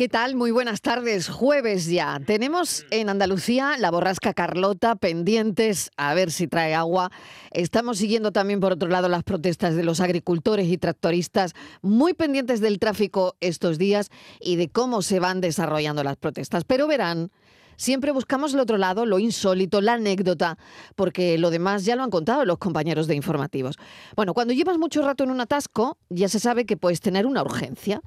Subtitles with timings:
[0.00, 0.34] ¿Qué tal?
[0.34, 1.28] Muy buenas tardes.
[1.28, 2.18] Jueves ya.
[2.24, 7.10] Tenemos en Andalucía la borrasca Carlota pendientes a ver si trae agua.
[7.50, 11.52] Estamos siguiendo también por otro lado las protestas de los agricultores y tractoristas
[11.82, 14.08] muy pendientes del tráfico estos días
[14.40, 16.64] y de cómo se van desarrollando las protestas.
[16.64, 17.30] Pero verán,
[17.76, 20.56] siempre buscamos el otro lado, lo insólito, la anécdota,
[20.96, 23.76] porque lo demás ya lo han contado los compañeros de informativos.
[24.16, 27.42] Bueno, cuando llevas mucho rato en un atasco, ya se sabe que puedes tener una
[27.42, 28.00] urgencia.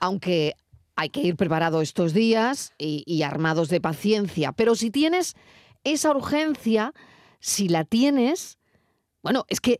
[0.00, 0.54] Aunque
[0.98, 4.50] hay que ir preparado estos días y, armados de paciencia.
[4.50, 5.36] Pero si tienes
[5.84, 6.92] esa urgencia,
[7.38, 8.58] si la tienes,
[9.22, 9.78] bueno, es que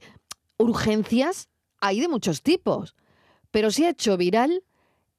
[0.59, 1.49] urgencias
[1.81, 2.95] hay de muchos tipos.
[3.51, 4.63] Pero se ha hecho viral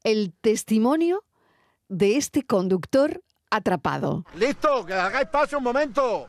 [0.05, 1.25] el testimonio
[1.89, 4.23] de este conductor atrapado.
[4.35, 6.27] Listo, que hagáis paso un momento.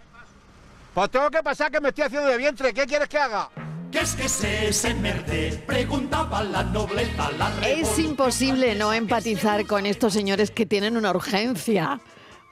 [0.93, 2.74] Pues tengo que pasar que me estoy haciendo de vientre.
[2.74, 3.48] ¿Qué quieres que haga?
[3.91, 5.62] ¿Qué es que se ese merde?
[5.67, 12.01] Preguntaba la nobleza, la Es imposible no empatizar con estos señores que tienen una urgencia.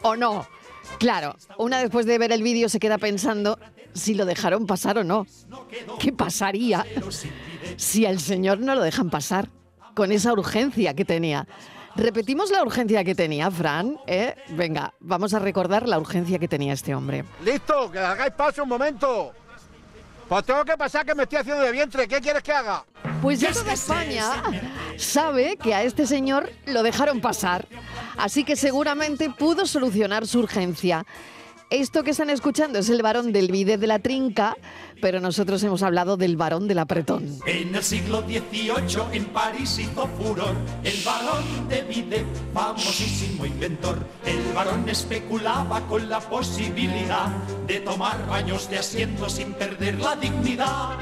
[0.03, 0.47] ¿O no?
[0.99, 3.59] Claro, una después de ver el vídeo se queda pensando
[3.95, 5.27] si lo dejaron pasar o no.
[6.01, 6.85] ¿Qué pasaría
[7.77, 9.49] si al señor no lo dejan pasar
[9.95, 11.47] con esa urgencia que tenía?
[11.95, 13.99] Repetimos la urgencia que tenía, Fran.
[14.07, 14.35] ¿eh?
[14.51, 17.25] Venga, vamos a recordar la urgencia que tenía este hombre.
[17.45, 19.33] Listo, que hagáis paso un momento.
[20.29, 22.07] Pues tengo que pasar que me estoy haciendo de vientre.
[22.07, 22.85] ¿Qué quieres que haga?
[23.23, 24.43] Pues ya toda España
[24.99, 27.67] sabe que a este señor lo dejaron pasar.
[28.19, 31.07] Así que seguramente pudo solucionar su urgencia.
[31.71, 34.57] Esto que están escuchando es el varón del bide de la trinca,
[35.03, 37.39] pero nosotros hemos hablado del varón del apretón.
[37.45, 42.25] En el siglo XVIII en París hizo furor el varón de bide,
[42.55, 43.99] famosísimo inventor.
[44.25, 47.29] El varón especulaba con la posibilidad
[47.67, 50.97] de tomar baños de asiento sin perder la dignidad.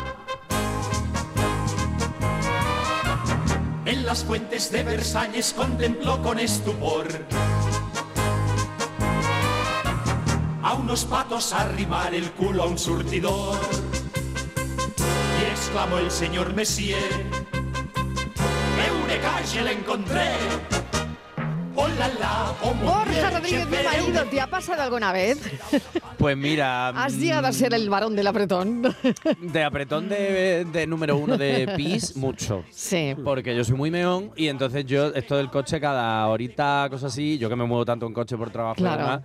[3.84, 7.06] En las fuentes de Versalles contempló con estupor
[10.67, 13.56] a unos patos arrimar el culo a un surtidor.
[15.41, 16.99] Y exclamó el señor Messier,
[18.88, 20.27] ¡Eureka, ya la encontré!
[21.78, 22.54] ¡Hola, la!
[22.62, 25.38] Oh, Borja Rodríguez, mi marido, ¿te ha pasado alguna vez?
[26.19, 26.88] Pues mira...
[26.88, 28.83] ¿Has llegado a ser el varón del apretón?
[29.43, 32.65] De apretón de, de número uno de PIS, mucho.
[32.71, 33.15] Sí.
[33.22, 37.38] Porque yo soy muy meón y entonces yo, esto del coche cada horita, cosas así,
[37.38, 38.97] yo que me muevo tanto en coche por trabajo Claro.
[38.97, 39.21] y demás,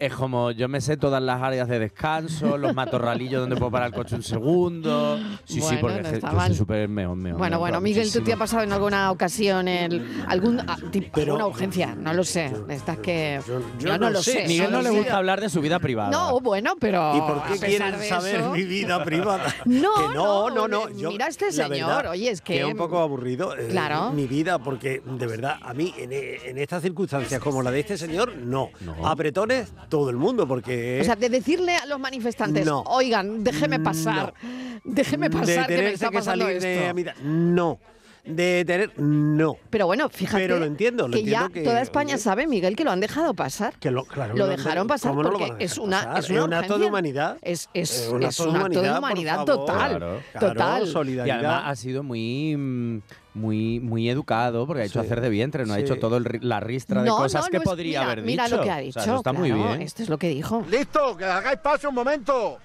[0.00, 3.88] es como yo me sé todas las áreas de descanso, los matorralillos donde puedo parar
[3.88, 5.18] el coche un segundo.
[5.44, 6.46] Sí, sí, porque no está yo mal.
[6.48, 7.38] soy súper meón, meón.
[7.38, 11.32] Bueno, bueno, Miguel, ¿tú te ha pasado en alguna ocasión el, algún, ah, tipo, Pero-
[11.34, 11.94] alguna urgencia?
[11.94, 12.50] No lo sé.
[12.68, 13.40] Estás que.
[13.46, 14.32] yo- yo, yo no, no lo sé.
[14.42, 14.48] sé.
[14.48, 14.96] Miguel no le sé.
[14.96, 16.10] gusta hablar de su vida privada.
[16.10, 17.16] No, bueno, pero.
[17.16, 19.44] ¿Y por qué quieren saber eso- mi vida privada?
[19.64, 20.88] No, Que no, no, no, no.
[20.90, 24.12] Yo, mira este señor, verdad, oye, es que- es un poco aburrido eh, Claro.
[24.12, 27.96] mi vida, porque de verdad, a mí en, en estas circunstancias como la de este
[27.96, 28.70] señor, no.
[28.80, 29.06] No.
[29.06, 30.98] Apretones, todo el mundo, porque.
[31.00, 32.82] O sea, de decirle a los manifestantes, No.
[32.88, 34.34] oigan, déjeme pasar,
[34.82, 37.14] déjeme de pasar que me está que pasando salir esto.
[37.22, 37.78] no.
[38.26, 39.56] De tener, no.
[39.68, 42.46] Pero bueno, fíjate Pero lo entiendo, lo que entiendo ya que, toda España oye, sabe,
[42.46, 43.74] Miguel, que lo han dejado pasar.
[43.78, 46.18] Que lo, claro, lo dejaron pasar ¿cómo no lo porque van a es una, pasar?
[46.24, 47.36] es una un acto de humanidad.
[47.42, 49.46] Es, es, Eh, un es acto un de acto de humanidad, favor.
[49.66, 49.76] total.
[49.98, 50.20] Claro.
[50.32, 50.82] Claro, Total.
[50.84, 51.36] Y solidaridad.
[51.38, 52.98] además ha sido muy mm,
[53.34, 55.06] muy muy educado porque ha hecho Sí.
[55.06, 57.48] hacer de vientre, no ha hecho todo el ri- la ristra de No, cosas no,
[57.50, 58.56] que no es- podría mira, haber Mira dicho.
[58.56, 58.92] lo que ha O dicho.
[59.00, 59.82] sea, eso está muy bien.
[59.82, 60.64] Esto es lo que dijo.
[60.70, 62.58] Listo, que hagáis paso un momento.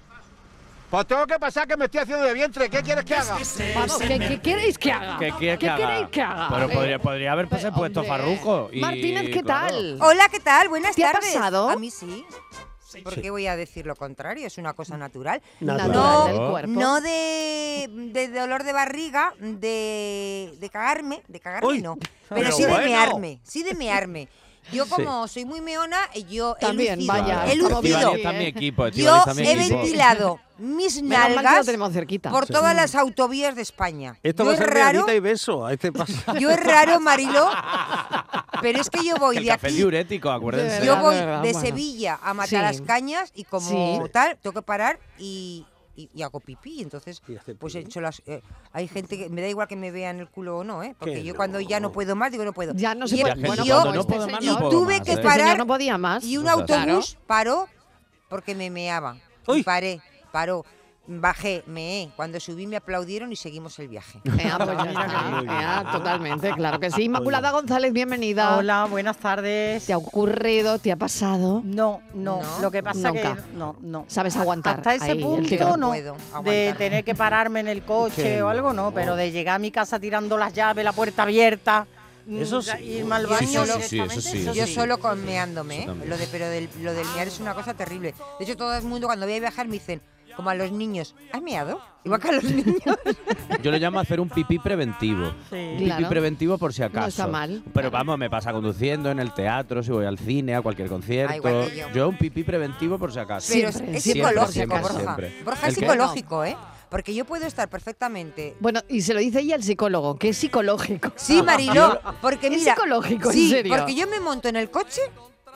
[0.90, 2.68] Pues tengo que pasar que me estoy haciendo de vientre.
[2.68, 3.38] ¿Qué quieres que haga?
[3.76, 5.18] Vamos, ¿qué, qué queréis que haga?
[5.20, 5.86] ¿Qué quieres que haga?
[5.86, 6.48] queréis que haga?
[6.50, 8.08] Pero Eh, podría, podría haber pues, puesto hombre.
[8.08, 8.70] Farrujo.
[8.72, 9.68] Y, Martínez, ¿qué claro.
[9.68, 9.98] tal?
[10.00, 10.68] Hola, ¿qué tal?
[10.68, 11.32] Buenas ¿Te ha tardes.
[11.32, 11.70] pasado?
[11.70, 12.24] A mí sí.
[13.04, 14.48] ¿Por qué voy a decir lo contrario?
[14.48, 15.40] Es una cosa natural.
[15.60, 15.92] Natural.
[15.92, 16.70] No, del cuerpo.
[16.72, 21.96] no de, de dolor de barriga, de, de cagarme, de cagarme Uy, no,
[22.28, 22.84] pero, pero sí de bueno.
[22.86, 24.28] mearme, sí de mearme.
[24.72, 25.98] Yo como soy muy meona,
[26.28, 28.14] yo he También, lucido, vaya, he lucido.
[28.14, 28.48] Está mi ¿eh?
[28.48, 28.88] equipo.
[28.88, 29.78] Yo está mi he equipo.
[29.80, 32.30] ventilado mis Menos nalgas tenemos cerquita.
[32.30, 32.52] por Sí.
[32.52, 34.16] todas las autovías de España.
[34.22, 35.64] Esto yo va a es ser raro, y beso.
[35.66, 36.12] A este paso.
[36.38, 37.48] yo es raro, Marilo,
[38.60, 40.80] pero es que yo voy El de café aquí diurético, acuérdense.
[40.80, 41.66] De Yo voy de verdad, de bueno.
[41.66, 42.36] Sevilla a Sí.
[42.36, 43.68] Matalascañas y como
[44.04, 44.10] Sí.
[44.12, 45.64] tal, tengo que parar y,
[45.96, 46.82] y- y hago pipí.
[46.82, 48.22] Entonces, Y pues he hecho las.
[48.26, 48.42] eh,
[48.72, 50.94] hay gente que me da igual que me vean el culo o no, ¿eh?
[50.98, 52.72] Porque Que yo cuando ya no puedo más, digo no puedo.
[52.74, 53.34] Ya no se y, puede.
[53.46, 55.14] Bueno, y yo- cuando no este puedo más, no puedo tuve más, que ¿eh?
[55.14, 56.24] Este señor parar no podía más.
[56.24, 56.60] y un Claro.
[56.60, 57.68] autobús paró
[58.28, 59.16] porque me meaba.
[59.48, 60.00] Y paré,
[60.32, 60.64] paró.
[61.06, 62.10] Bajé, meé.
[62.14, 64.20] Cuando subí me aplaudieron y seguimos el viaje.
[64.40, 65.82] Eh, pues ya está.
[65.82, 67.02] Eh, totalmente, claro que sí.
[67.04, 68.56] Inmaculada González, bienvenida.
[68.56, 69.84] Hola, buenas tardes.
[69.86, 70.78] ¿Te ha ocurrido?
[70.78, 71.62] ¿Te ha pasado?
[71.64, 73.34] No, no, No, lo que pasa nunca.
[73.36, 74.04] que no, no.
[74.08, 74.76] ¿Sabes aguantar?
[74.78, 78.48] Hasta ese ahí punto no, puedo de tener que pararme en el coche Que o
[78.48, 81.86] algo no, pero de llegar a mi casa tirando las llaves, la puerta abierta
[82.30, 82.70] Eso sí.
[82.84, 86.06] irme al baño sí, sí, sí, eso sí, directamente, Yo solo con meándome, Eso ¿eh?
[86.06, 88.14] Lo de, pero del, lo del mear es una cosa terrible.
[88.38, 90.00] De hecho, todo el mundo cuando voy a viajar me dicen,
[90.40, 91.80] como a los niños, ¿has meado?
[92.04, 92.80] Igual que a los niños.
[93.62, 95.26] Yo lo llamo hacer un pipí preventivo.
[95.50, 95.56] Sí.
[95.56, 96.08] Un pipí Claro.
[96.08, 97.08] preventivo por si acaso.
[97.08, 97.90] está mal, Pero claro.
[97.90, 101.46] vamos, me pasa conduciendo, en el teatro, si voy al cine, a cualquier concierto.
[101.46, 102.08] Ah, yo.
[102.08, 103.52] un pipí preventivo por si acaso.
[103.52, 104.98] Pero Siempre, es psicológico, siempre, Borja.
[105.00, 105.42] siempre.
[105.44, 105.84] Borja ¿El es qué?
[105.86, 106.56] psicológico, ¿eh?
[106.88, 110.36] Porque yo puedo estar perfectamente Bueno, y se lo dice ella el psicólogo, que es
[110.38, 111.12] psicológico.
[111.16, 113.76] Sí, Mariló, porque Es mira, psicológico, en sí, serio.
[113.76, 115.02] porque yo me monto en el coche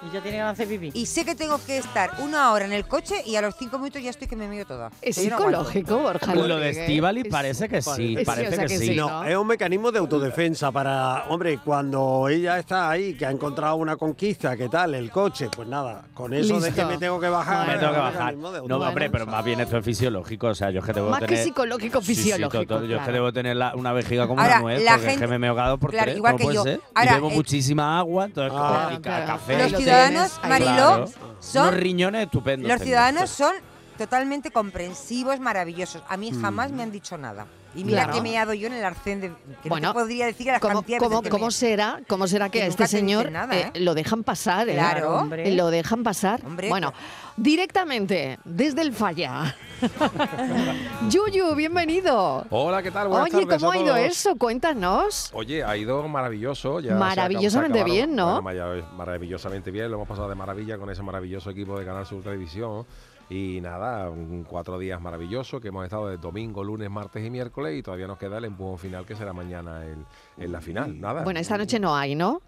[0.02, 0.98] Y yo tenía ganas de hacer pipí.
[0.98, 3.78] y sé que tengo que estar una hora en el coche y a los cinco
[3.78, 4.90] minutos ya estoy que me meo toda.
[5.00, 6.34] Es yo no psicológico, Borja.
[6.34, 8.94] Lo de Es- parece que sí, parece o sea que, que sí.
[8.96, 9.24] No, ¿no?
[9.24, 13.96] es un mecanismo de autodefensa para, hombre, cuando ella está ahí, que ha encontrado una
[13.96, 14.94] conquista, ¿qué tal?
[14.94, 17.66] El coche, pues nada, con eso de que me tengo que bajar.
[17.66, 18.34] Me es tengo que bajar.
[18.36, 20.48] No, hombre, pero más bien esto es fisiológico.
[20.48, 21.44] O sea, yo es que debo Más que tener.
[21.44, 24.62] psicológico, Sí, sí, fisiológico, Yo es que debo tener la- una vejiga como Ahora, una
[24.62, 26.54] nuez, la porque es gente- que me he ahogado por claro, tres, igual que puede
[26.56, 26.62] yo.
[26.62, 26.80] ser.
[26.94, 29.26] Ahora, y bebo eh, muchísima agua, entonces Ah, como- y ca- claro.
[29.26, 29.58] café.
[29.62, 30.40] Los lo ciudadanos.
[30.48, 31.06] Mariló, Claro.
[31.40, 32.68] son Unos riñones estupendos.
[32.68, 32.86] Los tengo.
[32.88, 33.54] ciudadanos son
[33.98, 36.02] totalmente comprensivos, maravillosos.
[36.08, 37.46] A mí jamás me han dicho nada.
[37.74, 38.14] Y mira Claro.
[38.14, 39.32] que me he dado yo en el arcén de...
[39.62, 42.26] Que Bueno, no te podría decir las ¿Cómo, cantidades de cómo- cómo me- será, ¿Cómo
[42.28, 43.80] será que Que a este señor nada, eh, ¿eh?
[43.80, 44.68] lo dejan pasar?
[44.68, 44.74] ¿eh?
[44.74, 45.16] Claro.
[45.18, 45.50] hombre.
[45.54, 46.40] Lo dejan pasar.
[46.46, 47.04] Hombre, bueno, claro.
[47.36, 49.56] directamente, desde el falla.
[51.10, 52.46] Yuyu, bienvenido.
[52.50, 53.08] Hola, ¿qué tal?
[53.08, 54.36] Buenas Oye, tardes ¿cómo a ha ido eso?
[54.36, 55.30] Cuéntanos.
[55.34, 56.80] Oye, ha ido maravilloso.
[56.80, 58.40] Ya Maravillosamente bien, ¿no?
[58.40, 59.88] Bueno, maravillosamente bien.
[59.90, 62.86] Lo hemos pasado de maravilla con ese maravilloso equipo de Canal Sur Televisión.
[63.30, 67.78] Y nada, un cuatro días maravillosos que hemos estado de domingo, lunes, martes y miércoles.
[67.78, 70.04] Y todavía nos queda el empujón final que será mañana el-
[70.44, 71.00] en la final.
[71.00, 71.22] Nada.
[71.24, 72.40] Bueno, esta noche no hay, ¿no?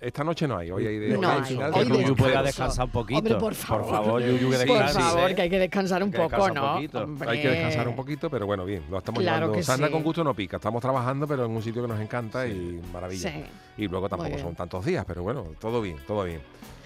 [0.00, 0.70] Esta noche no hay.
[0.70, 3.18] Hoy hay de No hay final Hoy de- Yuyu pueda descansar un poquito.
[3.20, 3.84] Hombre, por favor.
[3.86, 5.00] Por favor, Yuyu, que Sí, Por descanse.
[5.00, 6.74] favor, que hay que descansar un Que poco, un ¿no?
[6.74, 6.88] Hay
[7.40, 9.56] que descansar un poquito, pero bueno, bien, lo estamos Claro llevando.
[9.56, 9.92] que Sarna sí.
[9.92, 10.56] con gusto no pica.
[10.56, 13.30] Estamos trabajando, pero en un sitio que nos encanta y maravilla.
[13.30, 13.44] Sí.
[13.78, 16.40] Y luego tampoco son tantos días, pero bueno, todo bien, todo bien.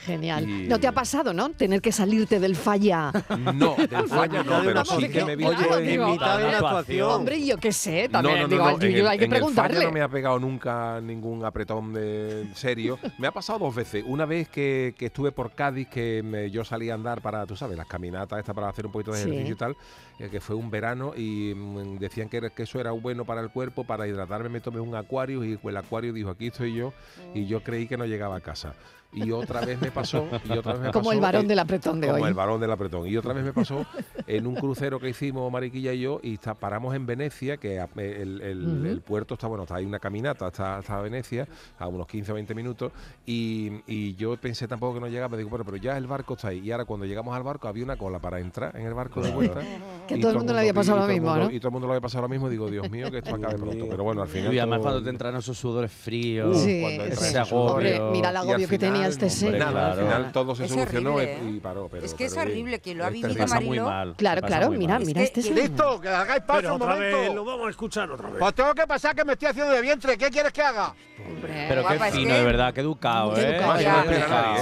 [0.09, 0.49] Genial.
[0.49, 1.51] Y- ¿No te ha pasado, no?
[1.51, 3.13] Tener que salirte del falla.
[3.55, 6.39] No, del falla no, pero sí que me he visto Claro, en digo, en mitad
[6.39, 7.11] de una actuación.
[7.11, 8.37] Hombre, yo qué sé, también.
[8.37, 9.85] no, no, digo, no, Yuyu el- hay que en el falla preguntarle.
[9.85, 12.99] no me ha pegado nunca ningún apretón de serio.
[13.19, 14.03] Me ha pasado dos veces.
[14.07, 17.55] Una vez que, que estuve por Cádiz, que me- yo salí a andar para, tú
[17.55, 19.29] sabes, las caminatas estas para hacer un poquito de Sí.
[19.29, 19.77] ejercicio y tal,
[20.19, 23.51] eh, que fue un verano y mm, decían que, que eso era bueno para el
[23.51, 26.93] cuerpo, para hidratarme me tomé un acuario y el acuario dijo, aquí estoy yo,
[27.35, 28.75] y yo creí que no llegaba a casa.
[29.11, 31.59] Y otra vez me pasó, y otra vez me Como pasó, el varón eh, del
[31.59, 32.29] apretón de como hoy.
[32.29, 33.07] el varón del apretón.
[33.09, 33.87] Y otra vez me pasó
[34.27, 37.89] en un crucero que hicimos Mariquilla y yo y está- paramos en Venecia, que a-
[37.97, 42.33] el, el- puerto está, bueno, está ahí una caminata hasta, hasta Venecia, a unos 15
[42.33, 42.93] o 20 minutos,
[43.25, 46.49] y, y yo pensé tampoco que no llegaba, digo, bueno, pero ya el barco está
[46.49, 46.59] ahí.
[46.61, 49.31] Y ahora cuando llegamos al barco había una cola para entrar en el barco de
[49.31, 49.61] vuelta.
[50.07, 51.51] Que todo el mundo le había pasado y lo mismo, mundo- ¿no?
[51.51, 53.55] Y todo el mundo le había pasado lo mismo, digo, Dios mío, que esto acabe
[53.59, 53.87] pronto.
[53.89, 54.53] Pero bueno, al final...
[54.53, 57.11] Y además todo- cuando te entran esos sudores fríos, Sí, cuando sí.
[57.11, 58.13] entra ese Hombre, agobio.
[58.13, 59.59] mira el agobio que tenía este hombre, señor.
[59.59, 61.61] Nada, al final todo se Es solucionó horrible, y ¿eh?
[61.63, 61.89] paró.
[61.91, 63.85] Pero, Es que es pero horrible, que lo ha Es vivido Mariló.
[63.85, 64.15] mal.
[64.17, 65.07] Claro, claro, mira, mal.
[65.07, 65.55] mira Es este.
[65.55, 67.35] Listo, que hagáis paso Pero un otra vez, momento.
[67.35, 68.39] lo vamos a escuchar otra vez.
[68.39, 70.17] Pues tengo que pasar que me estoy haciendo de vientre.
[70.19, 70.95] ¿Qué quieres que haga?
[71.27, 71.67] Hombre.
[71.69, 73.61] Pero qué Guapa, es fino, que- de verdad, qué educado, Qué ¿eh?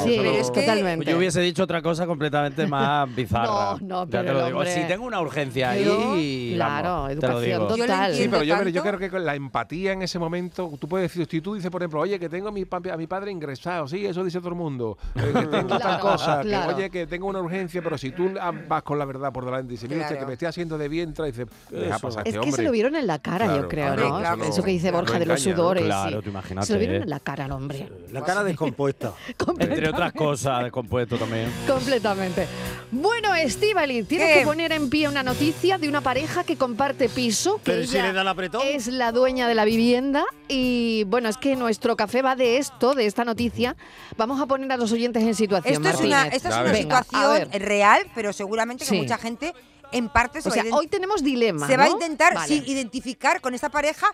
[0.05, 1.05] Sí, es que- totalmente.
[1.11, 3.47] Yo hubiese dicho otra cosa completamente más bizarra.
[3.47, 4.59] No, no, Ya pero te lo el digo.
[4.61, 6.53] hombre- Si tengo una urgencia ahí.
[6.55, 8.15] claro, educación total.
[8.15, 11.41] Sí, pero yo, creo que con la empatía en ese momento, tú puedes decir, si
[11.41, 14.25] tú dices, por ejemplo, oye, que tengo a mi, a mi padre ingresado, sí, eso
[14.27, 16.77] dice todo el mundo, eh, que tengo tal Claro, cosa, que, claro.
[16.77, 18.31] oye, que tengo una urgencia, pero si tú
[18.69, 20.27] vas con la verdad por delante y dices, mira usted, Claro.
[20.27, 22.57] que me estoy haciendo de vientre, y dice, deja pasar Es este que hombre.
[22.57, 24.19] se lo vieron en la cara, yo creo, ¿no?
[24.19, 25.63] claro, Eso que dice no Borja de los engaña, ¿no?
[25.63, 25.85] sudores.
[25.85, 26.23] Claro, sí.
[26.25, 27.03] tú imagínate, Se lo vieron ¿eh?
[27.03, 27.89] en la cara al hombre.
[28.13, 29.13] La cara descompuesta.
[29.59, 31.51] Entre otras cosas, descompuesto también.
[31.67, 32.47] Completamente.
[32.91, 34.39] Bueno, Estivali, tienes ¿Qué?
[34.41, 37.57] que poner en pie una noticia de una pareja que comparte piso.
[37.57, 38.61] Que Pero si ella le da el apretón.
[38.65, 40.25] Es la dueña de la vivienda.
[40.49, 43.77] Y bueno, es que nuestro café va de esto, de esta noticia.
[44.17, 45.75] Vamos a poner a los oyentes en situación.
[45.75, 46.37] Esto es una, Martínez.
[46.37, 46.73] esta es una ves.
[46.73, 48.97] Venga, a situación real, pero seguramente que Sí.
[48.97, 49.53] mucha gente
[49.93, 51.67] en parte se O va sea, hoy tenemos dilema.
[51.67, 52.49] se va a intentar Vale.
[52.49, 54.07] sí, identificar con esta pareja.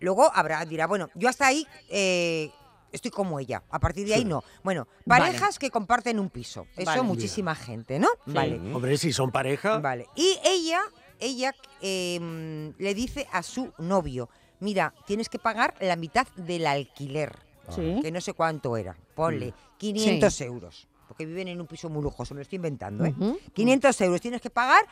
[0.00, 2.50] Luego habrá, dirá, bueno, yo hasta ahí eh,
[2.92, 3.62] estoy como ella.
[3.70, 4.42] A partir de ahí no.
[4.62, 5.26] Bueno, Vale.
[5.26, 6.66] parejas que comparten un piso.
[6.76, 7.02] Eso Vale.
[7.02, 8.08] muchísima gente, ¿no?
[8.26, 8.56] Vale.
[8.74, 9.78] Hombre, si son pareja.
[9.78, 10.06] Vale.
[10.14, 10.80] Y ella,
[11.18, 14.28] ella eh, le dice a su novio,
[14.60, 17.38] mira, tienes que pagar la mitad del alquiler,
[17.74, 17.98] Sí.
[18.02, 18.96] que no sé cuánto era.
[19.14, 20.86] Ponle 500 euros.
[21.08, 23.14] Porque viven en un piso muy lujoso, me lo estoy inventando, ¿eh?
[23.18, 23.38] Ujú.
[23.54, 24.84] 500 euros, tienes que pagar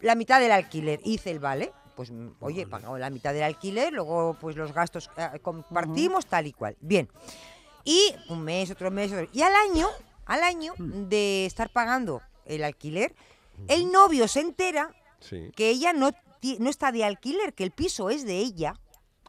[0.00, 1.00] la mitad del alquiler.
[1.04, 4.56] Y dice el vale, pues mm, oye, he pagado la mitad del alquiler, luego pues
[4.56, 6.76] los gastos eh, compartimos, tal y cual.
[6.80, 7.08] Bien.
[7.84, 9.88] Y un mes, otro mes, otro- y al año,
[10.26, 13.14] al año de estar pagando el alquiler,
[13.68, 15.50] el novio se entera Sí.
[15.54, 16.10] que ella no,
[16.58, 18.74] no está de alquiler, que el piso es de ella.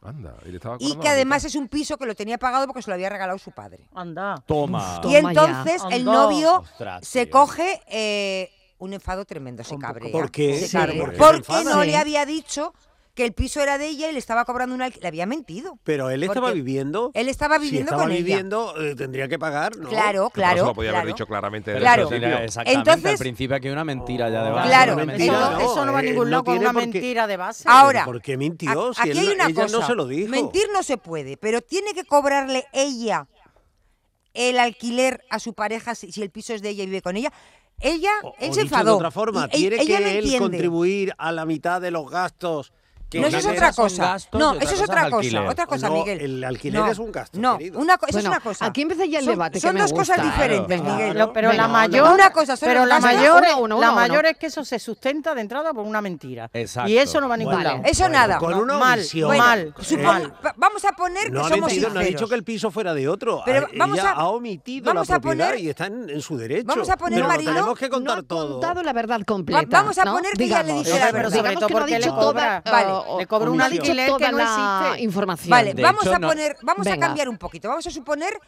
[0.04, 2.66] Anda, y le estaba Y cobrando que además es un piso que lo tenía pagado
[2.66, 3.86] porque se lo había regalado su padre.
[3.94, 4.42] Anda.
[4.46, 5.00] Toma.
[5.04, 7.32] Y entonces el novio Ostras, se tío.
[7.32, 10.10] coge eh, un enfado tremendo, se cabrea.
[10.10, 10.58] ¿Por qué?
[10.58, 11.00] Se Sí, cabrea.
[11.02, 11.76] ¿por qué se Porque enfada?
[11.76, 12.74] no le había dicho
[13.14, 14.88] que el piso era de ella y le estaba cobrando una...
[14.88, 15.78] Le había mentido.
[15.84, 17.10] Pero él estaba viviendo.
[17.12, 18.18] Él estaba si viviendo estaba con ella.
[18.24, 19.88] viviendo, eh, tendría que pagar, ¿no?
[19.90, 20.64] Claro, por eso claro.
[20.64, 21.14] lo podía haber claro.
[21.14, 22.02] dicho claramente desde Claro.
[22.04, 22.38] el principio.
[22.38, 24.68] Exactamente, Entonces- al principio aquí hay una mentira ya de base.
[24.68, 25.24] Claro, mentira.
[25.34, 27.64] Eso, no, eso no va a eh, ningún no tiene una mentira de base.
[27.66, 28.94] Ahora, ¿Por qué mintió?
[28.94, 29.78] Si Aquí él- hay una ella cosa.
[29.78, 30.30] no se lo dijo.
[30.30, 33.28] Mentir no se puede, pero tiene que cobrarle ella
[34.32, 37.16] el alquiler a su pareja si, si el piso es de ella y vive con
[37.18, 37.30] ella.
[37.78, 38.84] Ella, O- él o se enfadó.
[38.92, 40.38] de otra forma, y- tiene ella que él entiende.
[40.38, 42.72] contribuir a la mitad de los gastos.
[43.20, 44.16] No, eso es otra cosa.
[44.32, 45.16] No, eso es cosa otra cosa.
[45.16, 45.42] alquiler.
[45.46, 46.20] Otra cosa, No, Miguel.
[46.20, 48.66] el alquiler No, es un gasto, No, una co- eso Bueno, es una cosa.
[48.66, 50.96] aquí empieza ya el Son- debate que Son me dos cosas diferentes, Claro.
[50.96, 51.28] Miguel.
[51.34, 53.42] Pero la mayor, Una cosa son pero la mayor,
[53.78, 56.50] la mayor es que eso se sustenta de entrada por una mentira.
[56.52, 56.90] Exacto.
[56.90, 57.82] Y eso no va a ningún lado.
[57.84, 58.38] Eso nada.
[58.38, 59.00] Con una mal,
[59.38, 59.74] mal,
[60.44, 62.94] va- Vamos a poner No que ha somos no ha dicho que el piso fuera
[62.94, 63.42] de otro.
[63.44, 66.66] Pero Ha- vamos ha omitido vamos la a propiedad poner- y está en, su derecho.
[66.66, 68.52] vamos a poner, Mariló, tenemos que contar todo.
[68.60, 69.60] contado la verdad completa.
[69.62, 70.84] Va- vamos a poner que ella le Digamos.
[70.86, 71.30] dice la Pero verdad.
[71.30, 73.01] sobre Digamos todo que no ha porque le dicho cobra, toda, Vale.
[73.06, 75.02] O- le cobra un alquiler que no la existe.
[75.04, 75.50] información.
[75.50, 77.68] Vale, De vamos hecho, a no- poner, vamos a cambiar un poquito.
[77.68, 78.38] Vamos a suponer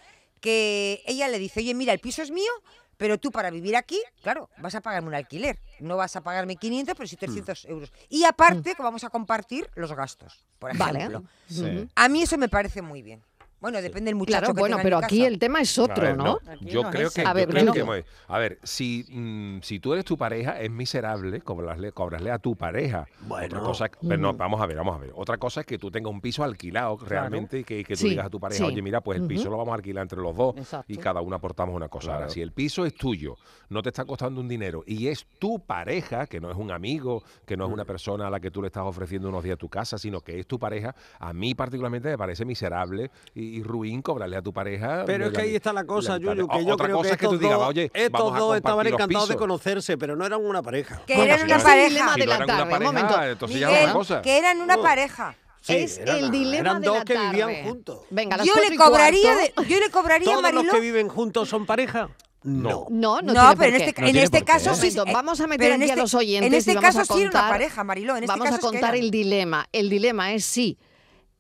[0.40, 2.50] que ella le dice, oye, mira, el piso es mío,
[2.96, 5.58] pero tú para vivir aquí, claro, vas a pagarme un alquiler.
[5.80, 7.92] No vas a pagarme 500, pero sí 300 euros.
[8.08, 10.98] Y aparte que vamos a compartir los gastos, por Vale.
[10.98, 11.24] ejemplo.
[11.48, 11.88] Sí.
[11.94, 13.22] A mí eso me parece muy bien.
[13.64, 15.28] Bueno, depende del muchacho Claro, que bueno, pero en aquí casa.
[15.28, 16.38] el tema es A otro, ver, ¿no?
[16.60, 17.92] Yo no creo que, A yo ver, creo Bruno.
[17.94, 22.38] que- a ver, si, mm, si tú eres tu pareja, es miserable cobrarle, cobrarle a
[22.38, 23.06] tu pareja.
[23.20, 23.46] Bueno.
[23.46, 25.12] Otra cosa, pero no, vamos a ver, vamos a ver.
[25.14, 28.00] Otra cosa es que tú tengas un piso alquilado realmente y que, y que tú
[28.00, 28.70] Sí, digas a tu pareja, sí.
[28.70, 30.92] oye, mira, pues el piso lo vamos a alquilar entre los dos Exacto.
[30.92, 32.16] y cada uno aportamos una cosa.
[32.16, 33.38] Ahora, si el piso es tuyo,
[33.70, 37.22] no te está costando un dinero y es tu pareja, que no es un amigo,
[37.46, 39.56] que no es una persona a la que tú le estás ofreciendo unos días a
[39.56, 43.62] tu casa, sino que es tu pareja, a mí particularmente me parece miserable y, y
[43.62, 45.04] ruin cobrarle a tu pareja.
[45.06, 47.58] Pero es que ahí está la cosa, Yuyu, que O- yo creo que estos digas,
[47.58, 49.36] dos, oye, estos vamos a dos estaban encantados de pisos".
[49.40, 51.02] conocerse, pero no eran una pareja.
[51.06, 52.14] Que eran una no es el pareja.
[52.16, 55.36] de la tarde, que eran una pareja.
[55.60, 57.28] Sí, es el dilema eran de dos la que tarde.
[57.30, 58.00] vivían juntos.
[58.10, 60.62] Venga, las Yo le cobraría, de- yo le cobraría, ¿Todos Mariló.
[60.62, 62.10] los que viven juntos son pareja?
[62.42, 62.86] No.
[62.90, 63.84] No, no, No, tiene pero por en qué.
[63.86, 64.88] este, No en este caso sí.
[64.88, 67.16] eh, vamos a meter aquí a este- los oyentes En este y vamos caso a
[67.16, 68.16] sí era una pareja, Mariló.
[68.16, 69.66] En este vamos caso a es que contar el dilema.
[69.72, 70.76] El dilema es si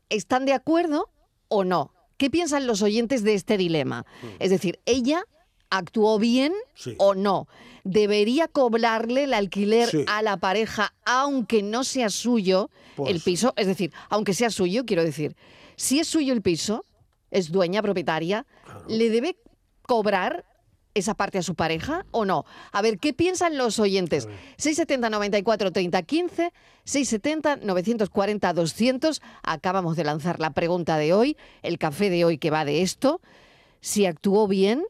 [0.08, 1.10] están de acuerdo
[1.48, 1.92] o no.
[2.16, 4.04] ¿Qué piensan los oyentes de este dilema?
[4.38, 5.24] Es decir, ella
[5.70, 6.94] actuó bien Sí.
[6.98, 7.48] o no.
[7.82, 10.04] ¿Debería cobrarle el alquiler Sí.
[10.06, 13.52] a la pareja aunque no sea suyo Pues- el piso?
[13.56, 15.36] Es decir, aunque sea suyo, quiero decir,
[15.76, 16.84] si es suyo el piso,
[17.30, 18.46] es dueña, propietaria,
[18.88, 19.36] ¿le debe
[19.82, 20.44] cobrar
[20.94, 22.44] esa parte a su pareja o no?
[22.72, 24.28] A ver, ¿qué piensan los oyentes?
[24.56, 26.52] 670 94 30 15,
[26.84, 29.22] 670 940 200.
[29.42, 33.20] Acabamos de lanzar la pregunta de hoy, el café de hoy que va de esto.
[33.80, 34.82] Si actuó bien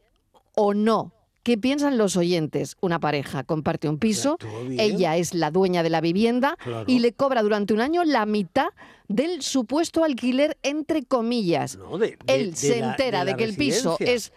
[0.55, 1.11] o no.
[1.43, 2.75] ¿Qué piensan los oyentes?
[2.81, 4.39] Una pareja comparte un piso,
[4.79, 6.85] ella es la dueña de la vivienda Claro.
[6.87, 8.69] y le cobra durante un año la mitad
[9.09, 11.77] del supuesto alquiler, entre comillas.
[11.77, 14.33] No, de- de- Él de se la- entera de que el piso es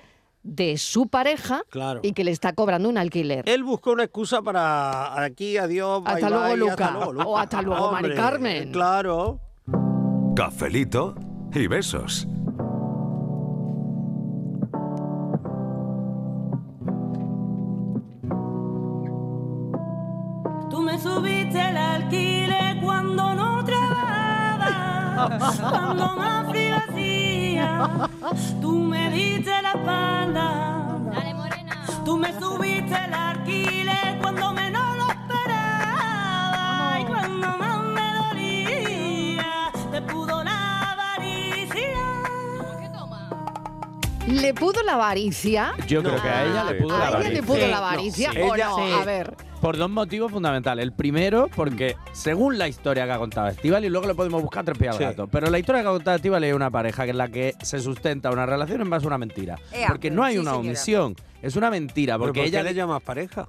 [0.49, 2.01] de su pareja Claro.
[2.03, 3.49] y que le está cobrando un alquiler.
[3.49, 6.73] Él buscó una excusa para aquí, adiós, bye, Hasta luego, bye, Luca.
[6.73, 7.27] hasta luego, Luca.
[7.27, 8.73] O hasta luego, Mari Hombre, Carmen.
[8.73, 9.41] Claro.
[10.35, 11.15] Cafelito
[11.55, 12.27] y besos.
[20.71, 25.39] Tú me subiste el alquiler cuando no trabajaba,
[25.71, 26.77] cuando más frío
[28.61, 30.99] Tú me diste la espalda.
[31.13, 31.77] Dale, morena.
[32.05, 39.71] Tú me subiste el alquiler cuando menos lo esperaba y cuando más me dolía.
[39.93, 41.99] Te pudo la avaricia.
[44.27, 45.73] ¿Le pudo la avaricia?
[45.87, 47.43] Yo creo que a ella le pudo la ¿A ella le avaricia.
[47.47, 48.77] pudo Sí, la avaricia no, o ella- no?
[48.77, 48.93] sí.
[49.01, 49.37] A ver.
[49.61, 50.85] Por dos motivos fundamentales.
[50.85, 54.65] El primero, porque según la historia que ha contado Estival, y luego le podemos buscar
[54.65, 55.05] tres pies al Sí.
[55.05, 57.55] gato, pero la historia que ha contado Estival es una pareja que en la que
[57.63, 59.59] se sustenta una relación en base a una mentira.
[59.73, 60.69] Ea, porque no hay sí, una señora.
[60.69, 62.15] omisión, es una mentira.
[62.15, 63.49] ¿Pero Porque ¿Por ella qué le llamas pareja?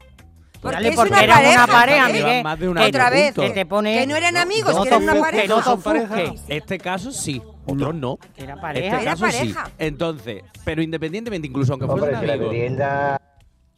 [0.62, 1.64] Porque Dale, es porque una eran pareja.
[1.64, 2.08] una pareja.
[2.08, 2.44] Llevan Miguel.
[2.44, 3.34] más de un Que año Otra vez.
[3.34, 3.98] Que te pone...
[4.00, 5.44] Que no eran amigos, No que eran una pareja.
[5.44, 6.34] ofusques, no Son pareja.
[6.50, 8.18] Este caso sí, otros no.
[8.36, 9.02] Era Este pareja.
[9.02, 9.56] Era caso sí.
[9.78, 12.52] Entonces, pero independientemente, incluso aunque fueran si la amigos,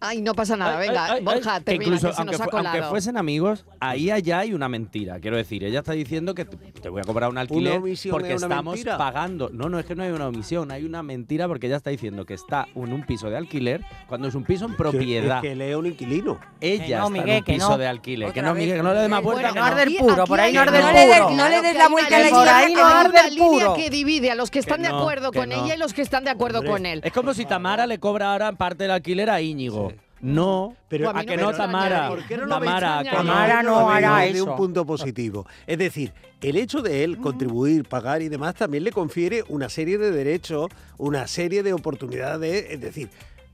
[0.01, 0.79] Ay, no pasa nada.
[0.79, 2.69] Ay, Venga, ay, ay, Borja, que termina, incluso que se aunque, nos ha fu- aunque
[2.71, 2.89] colado.
[2.89, 5.19] fuesen amigos, ahí allá hay una mentira.
[5.19, 7.79] Quiero decir, ella está diciendo que te, te voy a cobrar un alquiler
[8.09, 8.97] porque es una estamos mentira.
[8.97, 9.49] pagando.
[9.53, 12.25] No, no es que no hay una omisión, hay una mentira porque ella está diciendo
[12.25, 15.37] que está en un piso de alquiler cuando es un piso en propiedad.
[15.37, 16.39] Es que él es un inquilino.
[16.59, 17.77] Ella Que no, está Miguel, en un que piso no.
[17.77, 18.33] de alquiler.
[18.33, 18.53] que no.
[18.55, 19.41] Miguel, que no le dé más vuelta.
[19.41, 19.71] Bueno, que no no.
[19.71, 21.29] arde el puro, por ahí no arde el No le des- puro.
[21.35, 23.73] no le des la vuelta a la Por ahí línea- no arde el puro.
[23.75, 26.31] que divide a los que están de acuerdo con ella y los que están de
[26.31, 27.01] acuerdo con él.
[27.03, 29.90] Es como si Tamara le cobra ahora parte del alquiler a Íñigo.
[30.21, 32.09] No, Pero- Pues a que no Tamara.
[32.09, 33.03] ¿por qué no lo Tamara.
[33.03, 34.57] Tamara no hará desde un eso.
[34.57, 35.45] punto positivo.
[35.65, 39.97] Es decir, el hecho de él contribuir, pagar y demás también le confiere una serie
[39.97, 43.09] de derechos, una serie de oportunidades, es decir,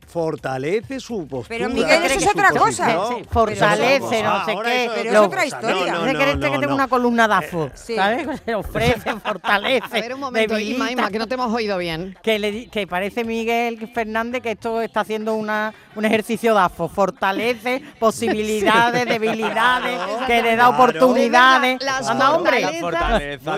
[0.07, 1.47] fortalece su postura.
[1.49, 2.99] Pero, Miguel, eso es otra cosa.
[3.29, 4.91] fortalece, no sé qué.
[4.95, 5.91] Pero es otra historia.
[5.93, 7.69] No, no, ¿Usted no, que tengo una columna DAFO?
[7.73, 7.95] Sí.
[7.95, 8.41] ¿Sabes?
[8.45, 9.85] Se ofrece, fortalece.
[9.97, 10.91] A ver, un momento, Inma, debilita.
[10.91, 12.17] Inma, que no te hemos oído bien.
[12.23, 16.87] Que, le, di- que parece Miguel Fernández que esto está haciendo una, un ejercicio DAFO.
[16.87, 20.83] Fortalece posibilidades, debilidades, que le da Claro.
[20.83, 21.83] oportunidades.
[21.83, 22.61] Las Anda, hombre.
[22.79, 23.57] fortalezas fortaleza.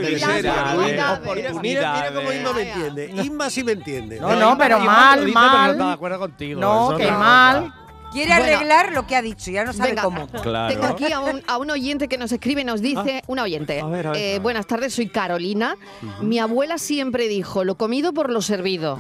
[1.62, 3.12] Mira, mira cómo Inma me entiende.
[3.24, 4.20] Inma sí me entiende.
[4.20, 5.72] No, no, pero mal, no mal.
[5.72, 6.62] está de acuerdo contigo.
[6.62, 7.20] No, eso que no.
[7.20, 7.74] mal.
[8.12, 8.56] Quiere Bueno.
[8.56, 10.28] arreglar lo que ha dicho, ya no sabe Venga, cómo.
[10.28, 10.74] Claro.
[10.74, 13.80] Tengo aquí a un, a un oyente que nos escribe y nos dice, una oyente,
[13.82, 14.20] A ver, a ver.
[14.20, 15.76] eh, buenas tardes, soy Carolina.
[16.22, 18.98] Mi abuela siempre dijo, lo comido por lo servido.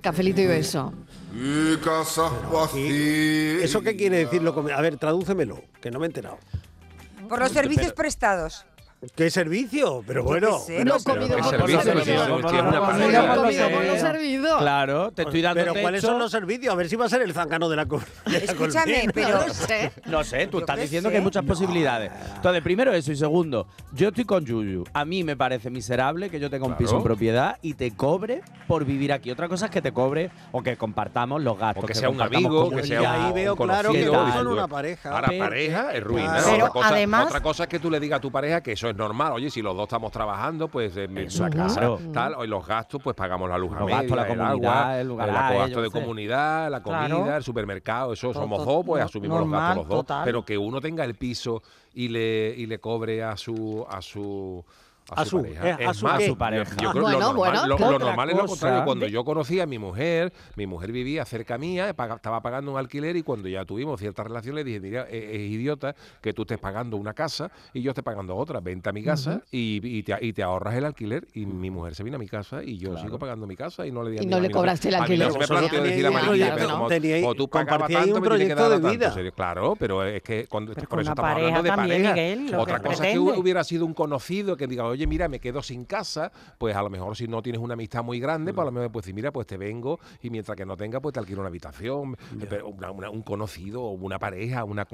[0.00, 0.94] Cafelito y beso.
[3.62, 4.42] ¿Eso qué quiere decir?
[4.42, 6.38] Lo comi- A ver, tradúcemelo, que no me he enterado.
[7.28, 8.64] Por los servicios prestados.
[9.16, 10.04] ¿Qué servicio?
[10.06, 10.58] Pero bueno.
[10.60, 11.82] sé, pero- comido ¿qué por lo servicio?
[11.82, 12.04] servido.
[12.04, 13.34] Si es- si es una Lo pareja.
[13.34, 14.58] comido por lo servido.
[14.58, 16.72] Claro, te estoy dando Pero ¿cuáles son los servicios?
[16.72, 19.92] A ver si va a ser el zángano de la, de Escúchame, pero- No sé.
[20.06, 21.12] No sé, tú Yo estás diciendo sé.
[21.14, 22.12] que hay muchas posibilidades.
[22.36, 24.84] Entonces, primero eso y segundo, yo estoy con Yuyu.
[24.92, 26.84] A mí me parece miserable que yo tenga un Claro.
[26.84, 29.32] piso en propiedad y te cobre por vivir aquí.
[29.32, 31.82] Otra cosa es que te cobre o que compartamos los gastos.
[31.82, 34.46] O que sea un amigo, que Y sea ahí un veo claro que no son
[34.46, 35.10] una pareja.
[35.10, 36.38] Ahora, Pero- pareja es ruina.
[36.72, 38.96] Cosa, además- otra cosa es que tú le digas a tu pareja que eso es
[38.96, 39.32] normal.
[39.32, 41.98] Oye, si los dos estamos trabajando, pues en Eso, la casa, claro.
[42.12, 44.72] tal, y los gastos, pues pagamos la luz a Los media, gastos, la el comunidad,
[44.82, 46.00] agua, el el garaje, gasto yo de sé.
[46.00, 47.36] comunidad, la comida, Claro.
[47.36, 49.98] el supermercado, eso Todo, somos dos, pues no- asumimos los gastos los dos.
[50.00, 50.24] total.
[50.24, 51.62] Pero que uno tenga el piso
[51.94, 54.64] y le, y le cobre a su a su
[55.10, 55.68] A su- pareja.
[55.68, 56.76] eh, a Es su más, su pareja.
[56.76, 58.84] Yo, yo creo Bueno, lo normal, bueno, lo, ¿qué lo normal es lo contrario.
[58.84, 63.16] Cuando yo conocí a mi mujer, mi mujer vivía cerca mía, estaba pagando un alquiler
[63.16, 66.58] y cuando ya tuvimos cierta relación le dije, mira, es, es idiota que tú estés
[66.58, 68.60] pagando una casa y yo esté pagando otra.
[68.60, 71.26] Vente a mi casa y, y te, y te ahorras el alquiler.
[71.34, 73.92] Y mi mujer se vino a mi casa y yo sigo pagando mi casa y
[73.92, 75.26] no le di a Y no a le cobraste el alquiler.
[75.26, 76.88] No se me planteó decir a pero
[77.22, 79.32] como, tú pagabas tanto, un me tienes que proyecto dar de tanto.
[79.34, 82.14] Claro, pero es que por con eso estamos hablando de pareja.
[82.58, 85.84] Otra cosa es que hubiera sido un conocido que diga, oye, mira, me quedo sin
[85.84, 88.72] casa, pues a lo mejor si no tienes una amistad muy grande, pues a lo
[88.72, 91.20] mejor me puedes decir, mira, pues te vengo y mientras que no tenga, pues te
[91.20, 92.16] alquilo una habitación,
[92.48, 94.86] pero una- una- un conocido o una pareja, una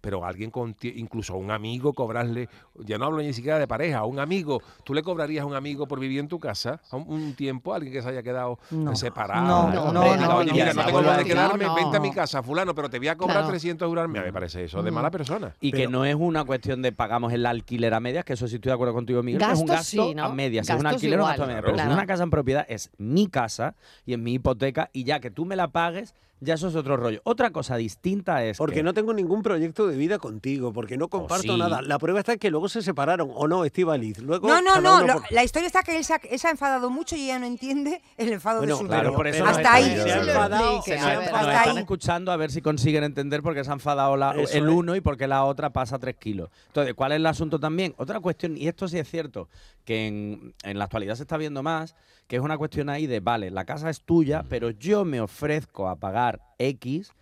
[0.00, 2.48] pero alguien con incluso a un amigo cobrarle,
[2.84, 5.54] ya no hablo ni siquiera de pareja, a un amigo, tú le cobrarías a un
[5.54, 8.22] amigo por vivir en tu casa a un, un tiempo, a alguien que se haya
[8.22, 8.94] quedado No.
[8.94, 9.46] separado.
[9.46, 10.00] No, no, no,
[10.36, 11.74] oye, no, mira, no, tengo no, quedarme, no.
[11.74, 13.48] vente a mi casa, fulano, pero te voy a cobrar Claro.
[13.48, 14.08] 300 euros.
[14.08, 15.54] Me parece eso de mala persona.
[15.60, 18.56] Y que no es una cuestión de pagamos el alquiler a medias, que eso sí
[18.56, 19.40] estoy de acuerdo contigo, Miguel.
[19.52, 20.24] Es un Gastos gasto sí, ¿no?
[20.24, 20.66] a medias.
[20.66, 21.62] Si es un Gastos alquiler o un gasto a igual, medias.
[21.62, 21.90] Pero si claro.
[21.90, 24.90] es una casa en propiedad, es mi casa y es mi hipoteca.
[24.92, 27.20] Y ya que tú me la pagues, ya eso es otro rollo.
[27.24, 28.58] Otra cosa distinta es.
[28.58, 31.58] Porque que- no tengo ningún proyecto de vida contigo, porque no comparto sí.
[31.58, 31.80] nada.
[31.82, 34.18] La prueba está en que luego se separaron, ¿o no, Estivaliz?
[34.18, 34.96] Luego No, no, no.
[34.98, 37.16] uno lo- por- la historia está que él se, ha, él se ha enfadado mucho
[37.16, 39.84] y ella no entiende el enfado Bueno, de su claro, por eso pero Hasta ahí.
[39.92, 40.76] están- Se enfadado.
[40.76, 44.40] Nos están escuchando a ver si consiguen entender por qué se ha enfadado la- el
[44.40, 44.54] es.
[44.56, 46.50] uno y por qué la otra pasa tres kilos.
[46.68, 47.94] Entonces, ¿cuál es el asunto también?
[47.98, 49.48] Otra cuestión, y esto sí es cierto,
[49.84, 51.94] que en, en la actualidad se está viendo más,
[52.26, 55.88] que es una cuestión ahí de, vale, la casa es tuya, pero yo me ofrezco
[55.88, 56.25] a pagar
[56.58, 57.12] X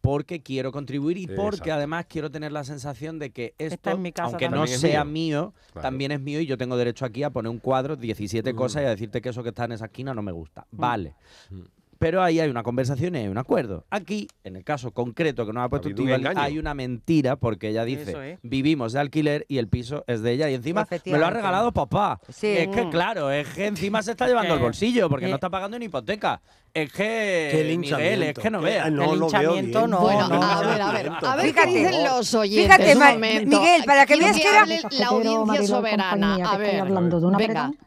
[0.00, 1.74] porque quiero contribuir y porque exacto.
[1.74, 5.04] además quiero tener la sensación de que esto, Está en mi casa aunque no sea
[5.04, 5.82] mío, Claro.
[5.82, 8.86] también es mío y yo tengo derecho aquí a poner un cuadro, 17 cosas y
[8.86, 10.66] a decirte que eso que está en esa esquina no me gusta.
[10.72, 11.14] Vale.
[11.50, 11.60] Mm.
[12.02, 13.84] Pero ahí hay una conversación y hay un acuerdo.
[13.88, 16.32] Aquí, en el caso concreto que nos ha puesto un engaño.
[16.40, 18.38] hay una mentira porque ella Eso dice, es.
[18.42, 21.70] vivimos de alquiler y el piso es de ella y encima me lo ha regalado
[21.70, 22.18] papá.
[22.28, 22.48] Sí.
[22.48, 25.48] Es que claro, es que encima se está llevando el bolsillo porque que- no está
[25.48, 26.42] pagando ni hipoteca.
[26.74, 28.90] Es Qué que, Miguel, es que no Qué- veas.
[28.90, 31.68] no El linchamiento no, Bueno, no, a ver, a ver, a ver qué Fíjate.
[31.70, 32.76] dicen los oyentes.
[32.78, 33.14] Fíjate, Ma-.
[33.14, 36.10] Miguel, para que veas que era- hable la audiencia soberana.
[36.10, 37.66] compañía, A ver, hablando de un venga.
[37.66, 37.86] apretón.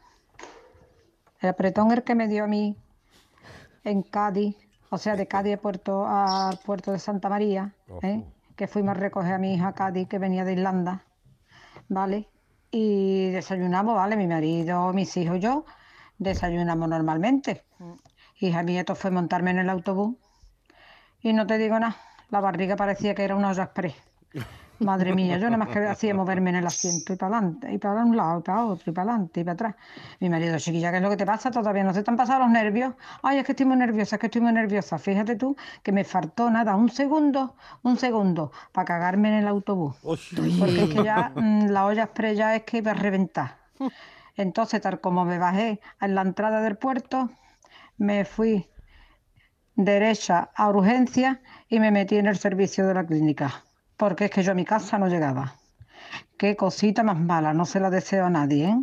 [1.42, 2.78] El apretón el que me dio a mí
[3.86, 4.58] en Cádiz,
[4.90, 8.24] o sea, de Cádiz a puerto, al puerto de Santa María, ¿eh?
[8.56, 11.06] que fuimos a recoger a mi hija a Cádiz, que venía de Irlanda,
[11.88, 12.28] ¿vale?
[12.72, 14.18] Y desayunamos, ¿vale?
[14.18, 15.66] Mi marido, mis hijos y yo,
[16.18, 17.64] desayunamos normalmente.
[18.40, 20.18] Hija mía, esto fue montarme en el autobús
[21.22, 21.96] y no te digo nada,
[22.30, 23.96] la barriga parecía que era una olla express.
[24.80, 27.78] Madre mía, yo nada más que hacía moverme en el asiento y para adelante, y
[27.78, 29.76] para un lado, y para otro, y para adelante, y para atrás.
[30.20, 31.50] Mi marido, chiquilla, ¿qué es lo que te pasa?
[31.50, 32.94] Todavía no se te han pasado los nervios.
[33.24, 34.98] Ay, es que estoy muy nerviosa, es que estoy muy nerviosa.
[34.98, 39.96] Fíjate tú que me faltó nada, un segundo, un segundo, para cagarme en el autobús.
[40.60, 43.58] Porque es que ya mm, la olla express ya es que iba a reventar.
[44.36, 47.30] Entonces, tal como me bajé en la entrada del puerto,
[47.98, 48.70] me fui
[49.76, 53.65] derecha a urgencia y me metí en el servicio de la clínica,
[53.98, 55.56] porque es que yo a mi casa no llegaba.
[56.38, 58.78] Qué cosita más mala, no se la deseo a nadie, ¿eh?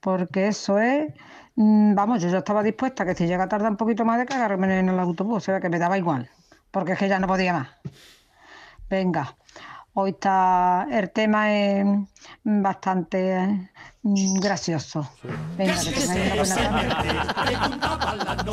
[0.00, 1.12] Porque eso es,
[1.56, 4.78] mm, vamos, yo ya estaba dispuesta que si llega tarde un poquito más de cagarme
[4.78, 6.30] en el autobús, o sea que me daba igual,
[6.70, 7.68] porque es que ya no podía más.
[8.88, 9.36] Venga,
[9.94, 11.86] hoy está, el tema es
[12.44, 13.70] bastante
[14.02, 15.10] gracioso.
[15.58, 15.90] Venga, que
[16.36, 18.44] buena tarde.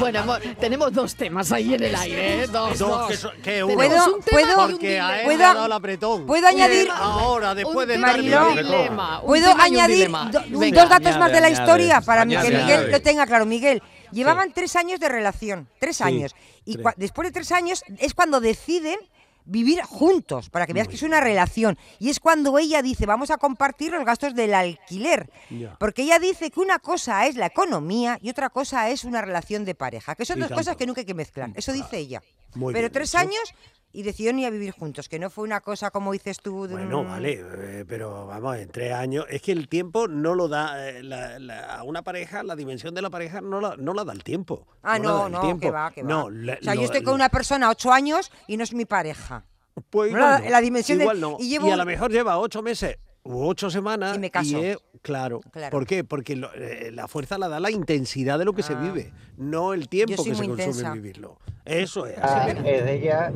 [0.00, 2.46] Bueno, amor, tenemos dos temas ahí en el aire, ¿eh?
[2.46, 3.08] Dos, Dos, dos.
[3.08, 3.76] que son- que uno.
[3.76, 6.26] Tenemos un tema un Porque a él ¿Puedo- dado el apretón.
[6.26, 10.80] ¿Puedo añadir- Ahora, después de tema y un Mariló, dilema, un ¿Puedo añadir do- Venga.
[10.82, 12.06] dos datos más de la Añade, historia añade.
[12.06, 13.44] para que Miguel lo tenga claro?
[13.46, 16.34] Miguel, llevaban tres años de relación, tres Sí, años.
[16.64, 16.94] Y tres.
[16.96, 18.98] después de tres años es cuando deciden
[19.44, 21.78] vivir juntos, para que veas que es una relación.
[21.98, 25.30] Y es cuando ella dice, vamos a compartir los gastos del alquiler.
[25.78, 29.64] Porque ella dice que una cosa es la economía y otra cosa es una relación
[29.64, 30.60] de pareja, que son Y dos tanto.
[30.60, 31.50] cosas que nunca hay que mezclar.
[31.54, 32.22] Eso dice ella.
[32.54, 33.54] Muy Pero bien tres años
[33.94, 36.66] y decidieron ir a vivir juntos, que no fue una cosa como dices tú.
[36.66, 39.24] de Bueno, vale, eh, pero vamos, en tres años.
[39.30, 40.90] Es que el tiempo no lo da.
[40.90, 44.04] eh, la- la- a una pareja, la dimensión de la pareja no la, no la
[44.04, 44.66] da el tiempo.
[44.82, 45.60] Ah, no, no, tiempo.
[45.60, 46.08] que va, que va.
[46.08, 48.74] No, la- o sea, yo estoy con lo- una persona ocho años y no es
[48.74, 49.44] mi pareja.
[49.90, 51.36] Pues no igual la- no, la dimensión de- igual no.
[51.40, 54.16] y llevo a lo mejor lleva ocho meses u ocho semanas.
[54.16, 54.58] Y me caso.
[54.62, 55.40] es- claro.
[55.52, 55.70] Claro.
[55.70, 56.02] ¿Por qué?
[56.04, 58.80] Porque lo- eh, la fuerza la da la intensidad de lo que se Ah.
[58.80, 60.88] vive, no el tiempo que se consume intensa.
[60.88, 61.38] en vivirlo.
[61.64, 62.18] Eso es.
[62.18, 62.58] Ah, así.
[62.66, 63.32] es ella,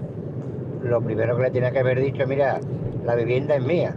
[0.88, 2.60] lo primero que le tiene que haber dicho, mira,
[3.04, 3.94] la vivienda es mía.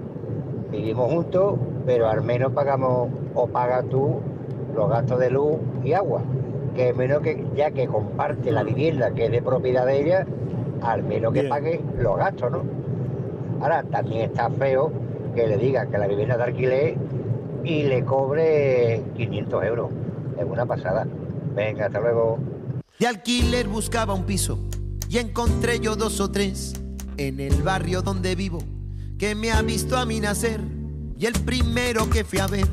[0.71, 4.19] Vivimos juntos, pero al menos pagamos o pagas tú
[4.75, 6.21] los gastos de luz y agua.
[6.75, 10.25] Que menos que ya que comparte la vivienda que es de propiedad de ella,
[10.81, 11.49] al menos que Bien.
[11.49, 12.61] pague los gastos, ¿no?
[13.61, 14.91] Ahora, también está feo
[15.35, 16.95] que le digan que la vivienda es de alquiler
[17.63, 19.89] y le cobre 500 euros.
[20.37, 21.05] Es una pasada.
[21.53, 22.39] Venga, hasta luego.
[22.99, 24.57] De alquiler buscaba un piso
[25.09, 26.80] y encontré yo dos o tres
[27.27, 28.59] en el barrio donde vivo
[29.17, 30.59] que me ha visto a mí nacer
[31.19, 32.65] y el primero que fui a ver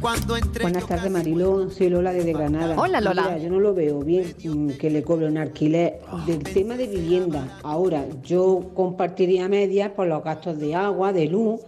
[0.00, 1.68] cuando entré Buenas tardes, casi- Mariló.
[1.70, 2.76] Soy Lola desde Granada.
[2.80, 3.22] Hola, Lola.
[3.24, 6.86] Mira, yo no lo veo bien mm, que le cobre un alquiler del tema de
[6.86, 7.58] vivienda.
[7.64, 11.62] Ahora, yo compartiría medias por los gastos de agua, de luz,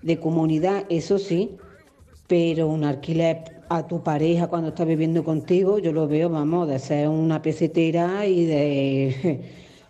[0.00, 1.50] de comunidad, eso sí,
[2.26, 6.78] pero un alquiler a tu pareja cuando está viviendo contigo, yo lo veo, vamos, de
[6.78, 9.40] ser una pesetera y de,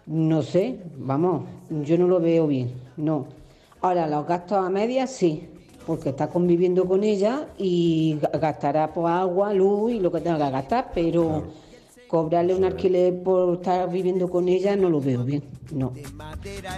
[0.07, 3.27] no sé, vamos, yo no lo veo bien, no.
[3.81, 5.49] Ahora, los gastos a medias sí,
[5.87, 10.39] porque está conviviendo con ella y ga- gastará por agua, luz y lo que tenga
[10.47, 11.45] que gastar, pero
[12.09, 15.93] cobrarle un alquiler por estar viviendo con ella no lo veo bien, no.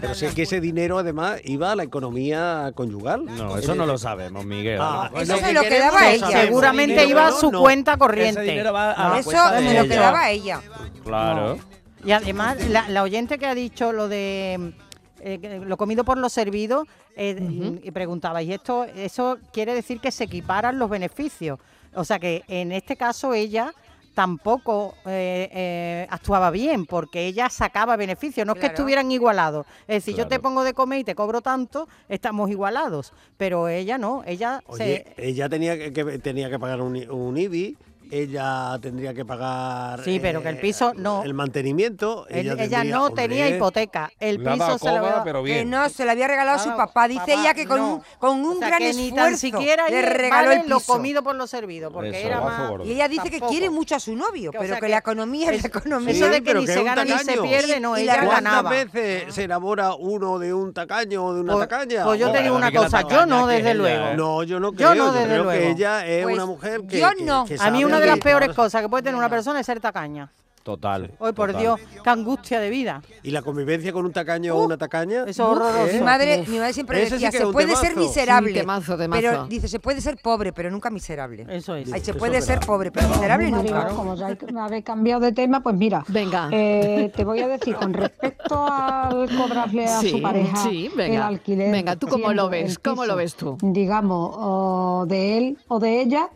[0.00, 3.24] Pero si es que ese dinero además iba a la economía conyugal.
[3.26, 4.78] No, eso no lo sabemos, Miguel.
[4.80, 6.26] Ah, Pues Eso se lo quedaba ella.
[6.42, 7.60] Seguramente iba a su no.
[7.60, 8.40] cuenta corriente.
[8.42, 10.60] Ese dinero va a la Eso se lo quedaba ella.
[11.04, 11.58] Claro.
[12.06, 14.72] Y además, la, la oyente que ha dicho lo de
[15.20, 20.12] eh, lo comido por lo servido, eh, y preguntaba, ¿y esto eso quiere decir que
[20.12, 21.58] se equiparan los beneficios?
[21.94, 23.72] O sea que en este caso ella
[24.14, 29.66] tampoco eh, eh, actuaba bien, porque ella sacaba beneficios, no es que estuvieran igualados.
[29.88, 33.98] Es decir, yo te pongo de comer y te cobro tanto, estamos igualados, pero ella
[33.98, 35.28] no, ella Oye, se...
[35.28, 37.76] ella tenía que, que- tenía que pagar un, I- un IBI,
[38.10, 40.02] ella tendría que pagar.
[40.04, 41.22] Sí, pero que el piso no.
[41.22, 42.26] El mantenimiento.
[42.28, 45.70] Ella, ella, tendría- no tenía hipoteca, el piso se lo había- pero Que bien.
[45.70, 47.08] no, se la había regalado su Ah, papá.
[47.08, 47.94] Dice papá, ella que con, no.
[47.96, 50.68] un, con un O sea, gran que esfuerzo ni tan siquiera le regaló vale el
[50.68, 50.92] lo piso.
[50.92, 52.72] comido por lo servido, porque Eso, era más...
[52.84, 54.90] Y ella dice que quiere mucho a su novio, Que, o pero sea, que, que
[54.90, 56.12] la economía es la economía.
[56.12, 58.44] Eso de que ni que se gana ni se pierde, no, Y ella la- ¿Cuántas
[58.44, 58.70] ganaba.
[58.70, 62.04] veces se enamora uno de un tacaño o de una Pues- tacaña?
[62.04, 64.06] pues yo te digo una cosa, yo no, desde luego.
[64.08, 64.14] ¿eh?
[64.16, 64.94] No, yo no Yo creo.
[64.94, 65.60] no, desde creo luego.
[65.60, 66.98] que ella es Pues una mujer que.
[67.00, 67.40] yo no.
[67.60, 69.80] A mí sabe una de las peores cosas que puede tener una persona es ser
[69.80, 70.30] tacaña.
[70.62, 71.12] Total.
[71.20, 71.62] Hoy, por total.
[71.62, 73.00] Dios, qué angustia de vida.
[73.22, 75.20] Y la convivencia con un tacaño o una tacaña.
[75.22, 75.92] Eso es horroroso.
[75.94, 78.50] Mi madre, mi madre siempre Ese sí decía, se puede ser miserable.
[78.50, 79.22] Un temazo, temazo.
[79.22, 81.46] Pero dice, se puede ser pobre, pero nunca miserable.
[81.48, 81.92] Eso es.
[81.92, 82.66] Ay, se Eso puede es ser verdad.
[82.66, 83.86] pobre, pero miserable nunca.
[83.90, 86.48] como ya me habéis cambiado de tema, pues mira, Venga.
[86.50, 91.14] eh, te voy a decir, con respecto al cobrarle a Sí, su pareja sí, venga.
[91.14, 91.70] el alquiler.
[91.70, 92.76] Venga, ¿tú cómo lo ves?
[92.80, 93.56] ¿Cómo lo ves tú?
[93.62, 96.28] Digamos, o de él o de ella,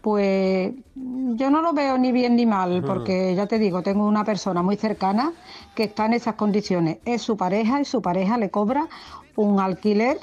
[0.00, 4.24] Pues yo no lo veo ni bien ni mal, porque ya te digo, tengo una
[4.24, 5.32] persona muy cercana
[5.74, 6.98] que está en esas condiciones.
[7.04, 8.88] Es su pareja y su pareja le cobra
[9.36, 10.18] un alquiler,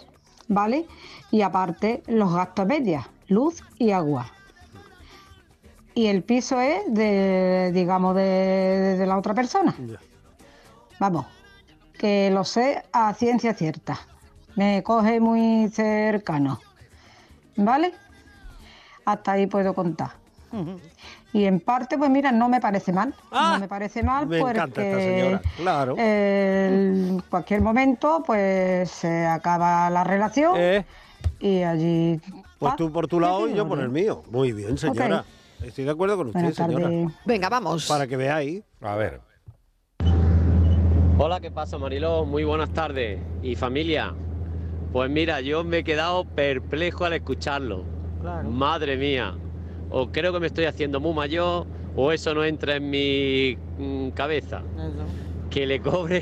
[0.48, 0.88] ¿vale?
[1.30, 4.32] Y aparte los gastos medias, luz y agua.
[5.94, 9.76] Y el piso es de, digamos, de, de la otra persona.
[11.00, 11.26] Vamos,
[11.98, 14.00] que lo sé a ciencia cierta.
[14.56, 16.60] Me coge muy cercano.
[17.56, 17.94] ¿Vale?
[19.08, 20.10] Hasta ahí puedo contar.
[21.32, 23.16] Y en parte, pues mira, no me parece mal.
[23.32, 25.96] no me parece mal Ah, Me porque encanta esta señora, claro.
[25.98, 30.86] en cualquier momento, pues se acaba la relación Eh.
[31.40, 32.20] y allí.
[32.60, 34.24] Pues tú por tu lado y yo por el mío.
[34.30, 35.24] Muy bien, señora.
[35.64, 36.90] Estoy de acuerdo con usted, señora.
[37.26, 37.88] Venga, vamos.
[37.88, 38.62] Para que veáis.
[38.82, 39.22] A ver.
[41.18, 42.26] Hola, ¿qué pasa, Mariló?
[42.26, 43.20] Muy buenas tardes.
[43.42, 44.14] ¿Y familia?
[44.92, 47.84] Pues mira, yo me he quedado perplejo al escucharlo.
[48.44, 49.34] Madre mía.
[49.90, 54.10] O creo que me estoy haciendo muy mayor, o eso no entra en mi mm,
[54.10, 54.62] cabeza.
[55.50, 56.22] Que le cobre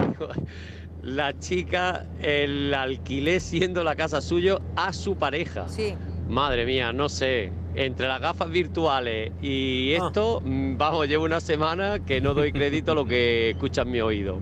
[1.03, 5.67] la chica el alquiler siendo la casa suyo a su pareja.
[5.67, 5.95] Sí.
[6.27, 7.51] Madre mía, no sé.
[7.75, 12.93] Entre las gafas virtuales y esto, mm, vamos, llevo una semana que no doy crédito
[12.93, 14.39] a lo que escucha en mi oído.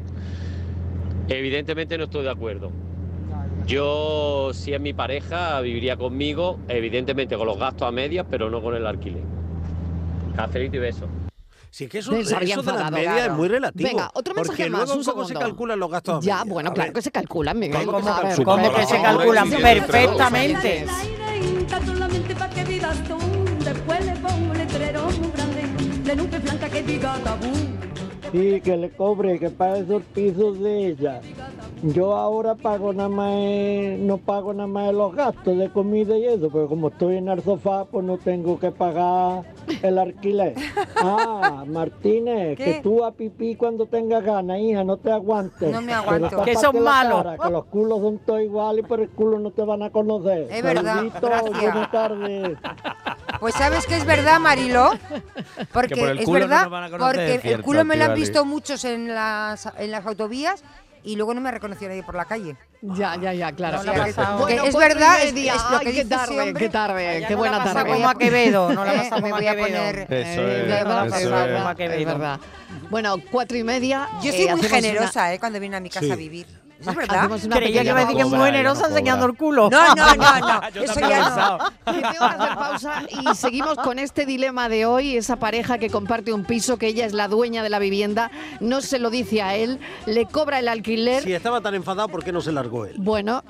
[1.30, 2.72] Evidentemente no estoy de acuerdo.
[3.66, 8.62] Yo, si es mi pareja, viviría conmigo, evidentemente con los gastos a medias, pero no
[8.62, 9.24] con el alquiler.
[10.36, 11.08] Cafelito y beso.
[11.70, 13.32] Sí, que eso, se eso de las enfadado, medias claro.
[13.32, 13.90] es muy relativo.
[13.90, 15.40] Venga, otro mensaje porque más, luego un cómo se segundo.
[15.40, 16.54] calculan los gastos a Ya, medias.
[16.54, 16.94] bueno, A claro ver.
[16.94, 17.86] que se calculan, Miguel.
[17.86, 18.44] ¿Cómo ver, calculan?
[18.44, 20.86] ¿Cómo que se calculan perfectamente?
[21.86, 23.18] solamente para que vivas tú.
[23.66, 25.62] Después le pongo un letrero muy grande
[26.04, 27.52] de nube blanca que diga tabú.
[28.34, 31.22] Sí, que le cobre, que pague esos pisos de ella.
[31.84, 33.30] Yo ahora pago nada más,
[34.00, 37.44] no pago nada más los gastos de comida y eso, porque como estoy en el
[37.44, 39.44] sofá, pues no tengo que pagar
[39.84, 40.56] el alquiler.
[41.06, 42.64] Ah, Martínez, ¿Qué?
[42.64, 45.70] que tú a pipí cuando tengas ganas, hija, no te aguantes.
[45.70, 46.44] No me Pero aguanto.
[46.44, 47.24] Que son malos.
[47.24, 50.48] cara, que los culos son todos iguales por el culo no te van a conocer.
[50.50, 52.58] Es verdad, buenas tardes.
[53.42, 54.92] Pues sabes que es verdad, Mariló,
[55.74, 57.98] porque Que por el es no verdad, nos van a conocer, porque el culo me
[57.98, 58.14] lo han.
[58.24, 60.64] Visto muchos en las en las autovías
[61.06, 62.56] y luego no me reconoció nadie por la calle.
[62.82, 63.80] Ya, ya, ya, claro.
[63.80, 66.10] O sea, que- Bueno, es y verdad, es, es lo Ay, que qué dice ese
[66.10, 66.64] tarde, hombre.
[66.64, 67.92] qué tarde, qué no buena la tarde.
[67.94, 69.68] como a Quevedo, no la Eh, pasa como a voy a Quevedo.
[69.68, 70.68] poner Eso Eh, es,
[72.08, 72.40] verdad.
[72.90, 74.08] Bueno, cuatro y media.
[74.22, 75.40] Yo eh, soy muy hacemos una- generosa, ¿eh?
[75.40, 76.12] Cuando viene a mi casa Sí.
[76.12, 76.48] a vivir.
[76.92, 77.18] Es verdad.
[77.20, 79.70] Hacemos una Creía que pequeña me decía que es muy generosa no enseñando el culo.
[79.70, 80.70] No, no, no, no.
[80.74, 81.58] Yo Eso ya no.
[81.94, 85.18] tengo que hacer pausa y seguimos con este dilema de hoy.
[85.18, 88.82] Esa pareja que comparte un piso, que ella es la dueña de la vivienda, no
[88.82, 91.24] se lo dice a él, le cobra el alquiler.
[91.24, 92.96] Si estaba tan enfadado, ¿por qué no se largó él?
[92.98, 93.44] Bueno,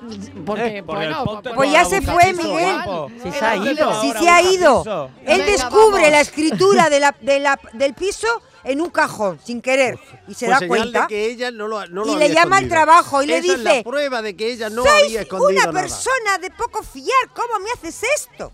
[0.46, 2.76] porque, Eh, porque bueno, Pues ya a se fue, piso, Miguel.
[3.22, 4.00] Si se ha ido.
[4.00, 5.10] Si se ha ido.
[5.26, 8.26] Él descubre la escritura de la, de la- del piso
[8.64, 11.06] en un cajón, sin querer, y se Pues da cuenta.
[11.06, 13.52] que ella no lo, no lo Y le había llama al trabajo y le Esa
[13.52, 15.80] es la dice, prueba de que ella no había escondido una nada.
[15.80, 18.52] persona de poco fiar, ¿cómo me haces esto?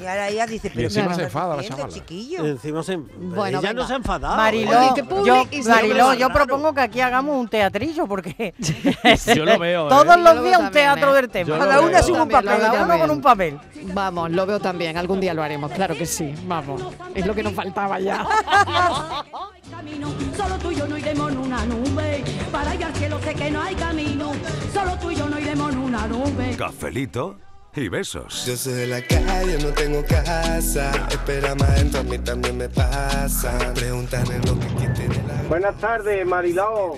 [0.00, 1.88] Y ahora ella dice, pero encima ¿qué se enfada la chavala.
[1.88, 2.44] chiquillo?
[2.44, 3.86] Encima se, Bueno, ella no venga.
[3.86, 4.36] se ha enfadado.
[4.36, 8.54] Mariló, yo, Mariló, yo propongo que aquí hagamos un teatrillo porque
[9.34, 9.88] Yo lo veo, ¿eh?
[9.88, 11.20] todos los lo días un teatro ¿eh?
[11.22, 11.48] del tema.
[11.48, 12.02] Yo Cada veo.
[12.02, 12.58] sube un papel.
[12.60, 13.58] Cada uno con un papel.
[13.92, 14.96] Vamos, lo veo también.
[14.96, 16.34] Algún día lo haremos, claro que sí.
[16.46, 16.82] Vamos.
[17.14, 18.26] Es lo que nos faltaba ya.
[19.70, 22.24] camino, solo tú y yo no iremos en una nube.
[22.52, 24.32] Para ir al cielo sé que no hay camino,
[24.72, 26.54] solo tú y yo no iremos en una nube.
[26.56, 27.36] Cafelito
[27.76, 28.46] y besos.
[28.46, 30.90] Yo soy de la calle, no tengo casa.
[31.10, 33.72] Espera más adentro, a mí también me pasa.
[33.74, 36.94] Pregúntame lo que quiten de la Buenas tardes, Mariló.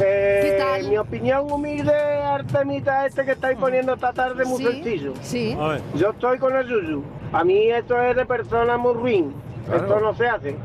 [0.00, 0.88] Eh, ¿Qué tal?
[0.88, 5.14] Mi opinión humilde, Artemita, este que estáis poniendo esta tarde muy Sí, sencillo.
[5.22, 5.56] sí.
[5.58, 5.80] A ver.
[5.94, 7.02] Yo estoy con el Yuyu.
[7.32, 9.34] A mí esto es de persona muy ruin.
[9.72, 10.56] Esto no se hace.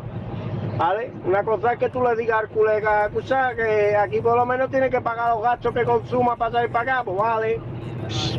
[0.78, 1.12] ¿Vale?
[1.26, 4.70] Una cosa es que tú le digas al colega, escucha, que aquí por lo menos
[4.70, 7.62] tiene que pagar los gastos que consuma para salir para acá, pues vale.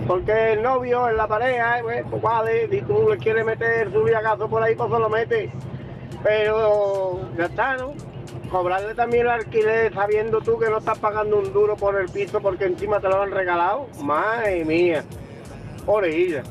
[0.06, 2.68] Porque el novio, es la pareja, eh, pues vale.
[2.68, 5.52] Si tú le quieres meter su viagazo por ahí, pues se lo mete.
[6.22, 7.94] Pero ya está, ¿no?
[8.50, 12.40] Cobrarle también el alquiler sabiendo tú que no estás pagando un duro por el piso
[12.40, 13.86] porque encima te lo han regalado.
[14.02, 15.04] Madre mía.
[15.86, 16.42] Orejilla.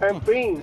[0.00, 0.62] En fin.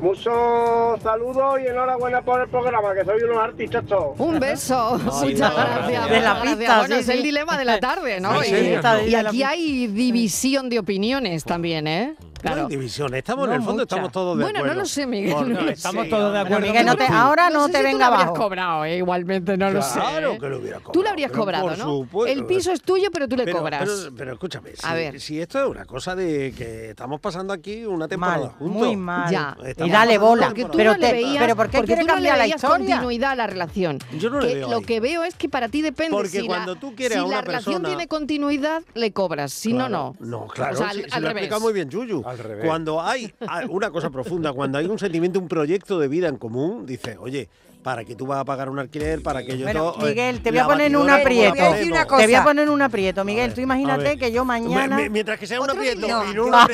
[0.00, 4.18] Muchos saludos y enhorabuena por el programa, que soy unos artistas todos.
[4.18, 4.98] Un beso.
[5.04, 6.10] Muchas gracias.
[6.10, 6.78] De la muchas pista, gracias.
[6.78, 8.42] Bueno, sí, es el dilema de la tarde, ¿no?
[8.46, 12.14] Sí, Y, sí, y aquí hay división de opiniones también, ¿eh?
[12.36, 12.62] No Claro.
[12.62, 13.94] hay división, estamos No en el fondo, mucha.
[13.96, 14.80] estamos todos de Bueno, no acuerdo.
[14.82, 15.30] lo sé, Miguel.
[15.52, 16.10] No lo estamos sé.
[16.10, 16.66] todos de acuerdo.
[16.66, 18.42] Miguel, no te- ahora no sé te si tú venga lo habrías abajo.
[18.42, 19.98] cobrado, eh, igualmente, no lo sé.
[19.98, 20.38] Claro ¿eh?
[20.38, 20.92] que lo hubiera cobrado.
[20.92, 21.84] Tú lo habrías cobrado, por ¿no?
[21.84, 22.38] supuesto.
[22.40, 23.88] El piso es tuyo, pero tú le Pero- cobras.
[23.88, 25.20] Pero, pero escúchame, si, A ver.
[25.20, 28.76] si esto es una cosa de que estamos pasando aquí una temporada Mal, juntos.
[28.86, 29.30] muy mal.
[29.32, 29.56] Ya.
[29.64, 30.46] Estamos Y dale bola.
[30.48, 30.72] Porque tú.
[30.76, 32.96] Pero no te- veías, pero ¿por qué porque quiere tú no cambiar la historia?
[32.96, 33.98] continuidad a la relación.
[34.18, 36.46] Yo no le veo lo que veo es que para ti depende Porque si la-
[36.46, 40.14] cuando tú quieres si a una la relación tiene continuidad, le cobras, si no, no.
[40.20, 41.44] No, claro, O sea, si- al, lo revés.
[41.44, 42.22] explica muy bien Yuyu.
[42.26, 42.66] Al revés.
[42.66, 43.32] Cuando hay
[43.68, 47.48] una cosa profunda, cuando hay un sentimiento, un proyecto de vida en común, dices, oye,
[47.86, 49.22] ¿para qué tú vas a pagar un alquiler?
[49.22, 51.36] ¿Para que yo Bueno, todo- eh, Miguel, te voy a poner en un batidora, ¿cómo
[51.44, 51.54] la aprieto.
[51.54, 52.18] Te voy a decir una ponemos?
[52.18, 52.44] Te voy a cosa.
[52.44, 53.54] poner en un aprieto, Miguel.
[53.54, 54.98] Tú imagínate que yo mañana.
[55.08, 56.66] Mientras que sea un aprieto no un No,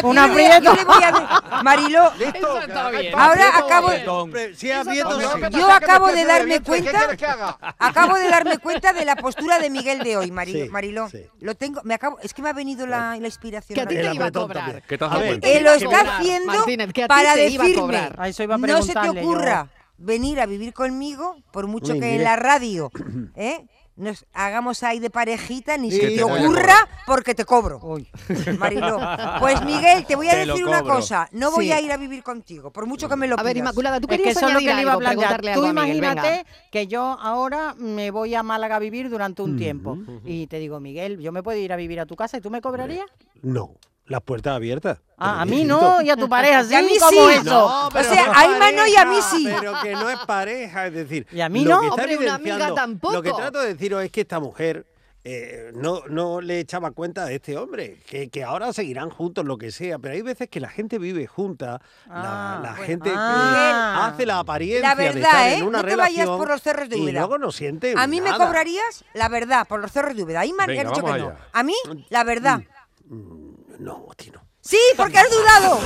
[0.00, 0.72] no, Un aprieto.
[2.18, 3.06] Listo, está que bien.
[3.08, 4.28] espacio, Ahora acabo-.
[4.56, 7.08] Si aprieto, yo acabo de darme cuenta,
[7.78, 10.64] acabo de darme cuenta de la postura de Miguel de hoy, Mariló.
[10.64, 11.10] Sí, Mariló.
[11.10, 11.26] sí.
[11.40, 13.74] Lo tengo, me acabo, es que me ha venido la, la inspiración.
[13.74, 14.64] Que a ti ahora te iba a cobrar.
[14.64, 14.84] también.
[14.88, 17.74] ¿Qué te has Que Eh, lo está haciendo que para decirme,
[18.58, 19.66] no se te ocurra
[19.98, 22.90] venir a vivir conmigo, por mucho que en la radio
[23.36, 23.66] ¿eh?
[23.96, 26.74] nos hagamos ahí de parejita, ni Sí, se te ocurra
[27.06, 27.78] porque te cobro.
[27.80, 28.08] Uy.
[28.58, 28.98] Mariló.
[29.38, 31.72] Pues Miguel, te voy a Te decir una cosa, no voy Sí.
[31.72, 33.66] a ir a vivir contigo, por mucho que me lo A ver, pidas.
[33.68, 35.40] Inmaculada, tú Es que querías eso es lo añadir que le iba a algo, plantear.
[35.40, 39.56] Tú algo Miguel, imagínate que yo ahora me voy a Málaga a vivir durante un
[39.56, 42.40] tiempo y te digo, Miguel, yo me puedo ir a vivir a tu casa y
[42.40, 43.06] tú me cobrarías.
[43.42, 43.74] No,
[44.06, 44.98] las puertas abiertas.
[45.16, 45.80] Ah, a mí distinto.
[45.80, 47.34] no, y a tu pareja sí, Y a mí ¿cómo sí.
[47.36, 47.44] eso?
[47.44, 49.48] No, O sea, no a es Inma no y a mí sí.
[49.60, 51.26] Pero que no es pareja, es decir.
[51.32, 51.80] Y a mí no.
[51.80, 53.14] Hombre, una amiga tampoco.
[53.14, 54.86] Lo que trato de deciros es que esta mujer
[55.26, 59.56] eh, no, no le echaba cuenta de este hombre, que, que ahora seguirán juntos, lo
[59.56, 62.84] que sea, pero hay veces que la gente vive junta, la, Ah, la bueno.
[62.84, 64.06] gente Ah.
[64.12, 65.62] hace la apariencia La de estar verdad, en ¿eh?
[65.62, 67.20] una No te vayas relación por los cerros de y Úbeda.
[67.20, 70.44] luego no siente A mí me cobrarías la verdad por los cerros de Úbeda.
[70.44, 71.28] Inma Venga, ha dicho que vamos no.
[71.30, 71.38] allá.
[71.54, 71.74] A mí,
[72.10, 72.60] la verdad.
[73.84, 74.40] No, a ti no.
[74.62, 75.78] Sí, porque has dudado.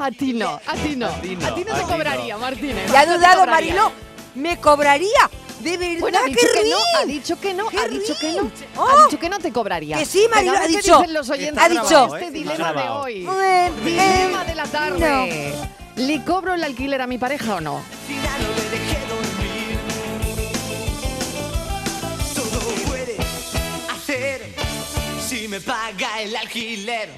[0.00, 1.06] A ti no, a ti no.
[1.06, 1.86] A ti no, a ti te no.
[1.86, 2.90] cobraría, Martínez.
[2.92, 3.46] Y ha No te dudado.
[3.46, 3.92] Mariló.
[4.34, 5.30] Me cobraría.
[5.60, 8.32] De verdad, Bueno, ha dicho que no, ha dicho que no, ¡Qué ha dicho que
[8.32, 8.40] no.
[8.42, 8.52] rin!
[8.76, 9.04] Ha ¡Oh!
[9.04, 9.98] dicho que no te cobraría.
[9.98, 11.04] Que sí, a ha dicho.
[11.08, 12.16] los oyentes Ha dicho.
[12.16, 12.30] Este ¿eh?
[12.30, 13.28] dilema de hoy.
[13.30, 15.54] Eh, Dilema eh, de la tarde.
[15.96, 17.82] ¿Le cobro el alquiler a mi pareja o no?
[25.50, 27.08] Me paga el alquiler.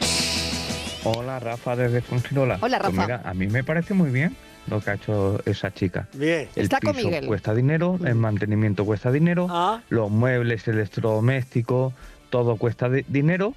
[1.05, 2.59] Hola Rafa desde Fuengirola.
[2.63, 3.03] Hola, Pues Rafa.
[3.03, 4.35] mira, a mí me parece muy bien
[4.69, 6.09] lo que ha hecho esa chica.
[6.15, 6.49] Bien.
[6.55, 7.27] El Está con piso Miguel.
[7.27, 9.83] cuesta dinero, el mantenimiento cuesta dinero, Ah.
[9.91, 11.93] los muebles, electrodomésticos,
[12.31, 13.55] todo cuesta di- dinero.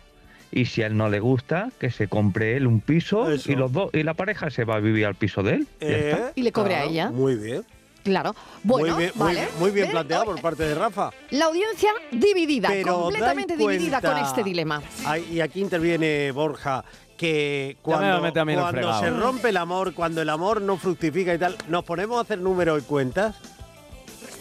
[0.52, 3.52] Y si a él no le gusta, que se compre él un piso Eso.
[3.52, 5.68] y los dos y la pareja se va a vivir al piso de él.
[5.82, 6.32] Ya Eh, está.
[6.36, 7.10] Y le cobre a ella.
[7.12, 7.64] Muy bien.
[8.06, 8.36] Claro.
[8.62, 9.48] Bueno, muy bien, vale.
[9.60, 11.10] muy bien planteado por parte de Rafa.
[11.32, 14.80] La audiencia dividida, Pero completamente dividida con este dilema.
[15.04, 16.86] Ay, y aquí interviene Borja
[17.18, 21.58] que me cuando, cuando se rompe el amor, cuando el amor no fructifica y tal,
[21.68, 23.36] nos ponemos a hacer números y cuentas.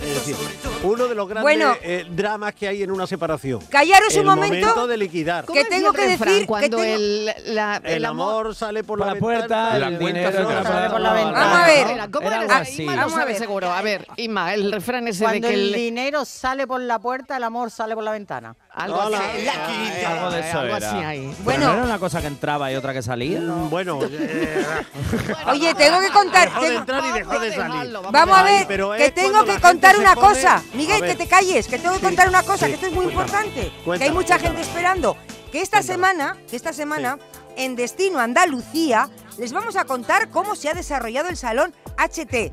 [0.05, 0.37] Es decir,
[0.83, 1.75] uno de los grandes Bueno.
[1.83, 3.61] eh, dramas que hay en una separación.
[3.71, 4.87] Callaros el un momento.
[4.87, 5.47] de liquidar.
[5.47, 8.55] ¿Cómo Que tengo el que refrán decir que cuando tengo- el, la- El, el amor,
[8.55, 11.41] sale por, por la puerta, el el dinero dinero entra entra sale por la ventana.
[11.41, 12.11] Vamos a ver.
[12.11, 12.83] ¿Cómo Era así.
[12.83, 13.41] Inma Vamos a sabe ver.
[13.41, 13.73] seguro.
[13.73, 15.73] A ver, Inma, el refrán ese Cuando de que el el...
[15.75, 18.55] dinero sale por la puerta, el amor sale por la ventana.
[18.75, 19.19] Algo Hola.
[19.19, 20.05] así.
[20.05, 20.89] Algo de eso algo era.
[21.09, 21.21] así.
[21.29, 21.67] Pero Bueno.
[21.69, 23.41] ¿no era una cosa que entraba y otra que salía?
[23.41, 24.67] Mm, Bueno, eh,
[25.47, 26.49] Oye, tengo que contar.
[26.49, 27.93] dejó de tengo- entrar y dejó de salir.
[28.11, 30.21] Vamos a Ay, ver, pero que es tengo cuando que la contar gente una se
[30.21, 30.57] pone- cosa.
[30.57, 31.11] A Miguel, ver.
[31.11, 33.05] que te calles, que tengo que Sí, contar una cosa, sí, que esto es muy
[33.05, 33.27] cuéntala.
[33.45, 33.61] importante.
[33.61, 34.49] que hay Cuéntala, mucha cuéntala.
[34.57, 35.17] gente esperando.
[35.53, 37.19] Que esta semana, que esta semana,
[37.57, 39.09] en Destino Andalucía,
[39.39, 42.53] les vamos a contar cómo se ha desarrollado el Salón HT.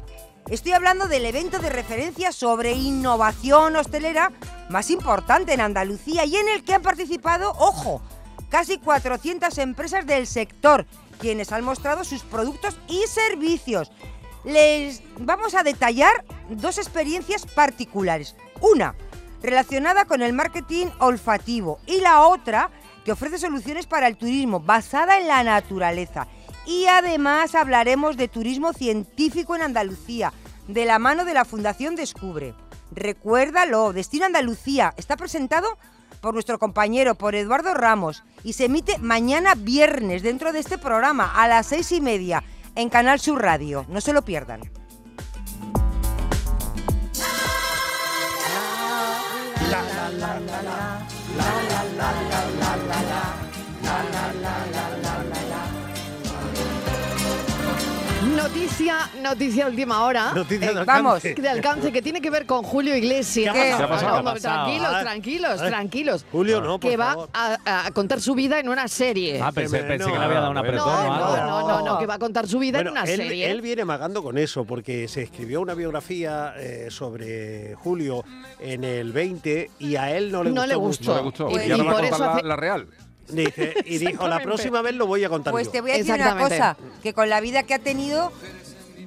[0.50, 4.32] Estoy hablando del evento de referencia sobre innovación hostelera
[4.70, 8.02] más importante en Andalucía y en el que han participado, ojo,
[8.50, 10.86] casi 400 empresas del sector,
[11.20, 13.92] quienes han mostrado sus productos y servicios.
[14.44, 18.36] Les vamos a detallar dos experiencias particulares.
[18.60, 18.96] Una,
[19.42, 22.72] relacionada con el marketing olfativo y la otra,
[23.06, 26.28] que ofrece soluciones para el turismo basada en la naturaleza.
[26.65, 30.34] Y además hablaremos de turismo científico en Andalucía,
[30.67, 32.54] de la mano de la Fundación Descubre.
[32.91, 35.78] Recuérdalo, Destino Andalucía está presentado
[36.21, 41.32] por nuestro compañero, por Eduardo Ramos, y se emite mañana viernes dentro de este programa
[41.34, 42.43] a las seis y media
[42.76, 43.86] en Canal Sur Radio.
[43.89, 44.62] No se lo pierdan.
[58.36, 60.34] Noticia, noticia última hora.
[60.34, 61.15] Noticia eh, de vamos.
[61.15, 61.41] alcance.
[61.41, 63.54] De alcance que tiene que ver con Julio Iglesias.
[63.54, 64.34] ¿Qué ha pasado?
[64.34, 65.70] ¿Qué Tranquilos, tranquilos, ah, eh.
[65.70, 66.26] tranquilos.
[66.32, 66.62] Julio, ah.
[66.62, 69.41] no, por Que va a, contar su vida en una serie.
[69.41, 72.16] Ah, pensé, pensé que le había dado una No, no, no, no, no, que va
[72.16, 73.51] a contar su vida en una serie.
[73.51, 78.24] él viene magando con eso, porque se escribió una biografía eh, sobre Julio
[78.60, 80.68] en el 20 y a él no le No gustó.
[80.68, 81.12] le gustó.
[81.12, 81.49] No le gustó.
[81.51, 82.88] Y, por eso la real.
[83.36, 85.52] Dije, y dijo, la próxima vez lo voy a contar.
[85.52, 88.32] Pues te voy a decir una cosa, que con la vida que ha tenido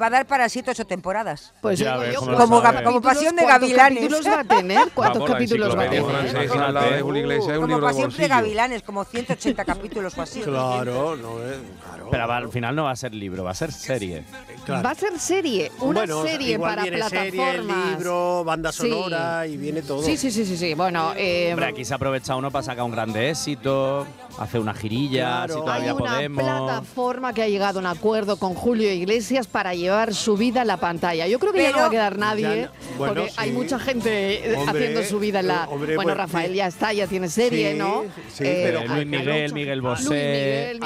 [0.00, 1.52] va a dar para siete, ocho temporadas.
[1.60, 4.00] Pues ya como, como, como pasión de gavilanes.
[4.00, 4.90] ¿Cuántos capítulos va a tener?
[4.94, 7.60] ¿Cuántos capítulos va a tener?
[7.60, 10.40] Como pasión de gavilanes, como 180 capítulos o así.
[10.40, 12.08] Claro, no es, claro.
[12.10, 14.24] Pero al final no va a ser libro, va a ser serie.
[14.64, 14.82] Claro.
[14.82, 17.30] Va a ser serie, una bueno, serie para viene plataformas.
[17.30, 19.52] Serie, libro, banda sonora sí.
[19.52, 20.02] y viene todo.
[20.02, 20.74] Sí, sí, sí, sí, sí.
[20.74, 24.06] Bueno, eh, Hombre, aquí se aprovecha uno para sacar un grande éxito,
[24.38, 25.54] hacer una girilla, claro.
[25.54, 26.44] si todavía Hay una podemos.
[26.44, 30.62] plataforma que ha llegado a un acuerdo con Julio Iglesias para llegar llevar su vida
[30.62, 31.26] a la pantalla.
[31.26, 35.02] Yo creo que ya no va a quedar nadie, porque hay mucha gente eh, haciendo
[35.04, 35.64] su vida en la...
[35.64, 38.04] Eh, bueno, pues, Rafael ya está, ya tiene serie, ¿no?
[38.32, 40.78] Sí, pero eh, Luis Miguel, Miguel Bosé,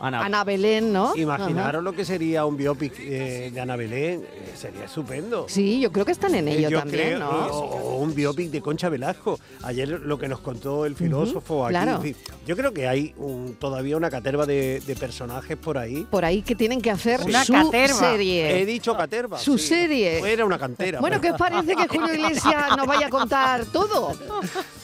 [0.00, 1.16] Ana, Belén, ¿no?
[1.16, 4.24] Imaginaros lo que sería un biopic de Ana Belén,
[4.56, 5.46] sería estupendo.
[5.48, 7.30] Sí, yo creo que están en ello también, ¿no?
[7.30, 9.38] O, un biopic de Concha Velasco.
[9.62, 11.72] Ayer lo que nos contó el filósofo aquí.
[11.72, 12.02] Claro.
[12.46, 16.06] Yo creo que hay un, todavía una caterva de, personajes por ahí.
[16.10, 18.03] Por ahí que tienen que hacer una caterva.
[18.12, 19.38] He dicho caterva.
[19.38, 19.68] Su sí.
[19.68, 20.32] serie.
[20.32, 21.00] Era una cantera.
[21.00, 24.12] Bueno, qué parece que Julio Iglesias nos vaya a contar todo?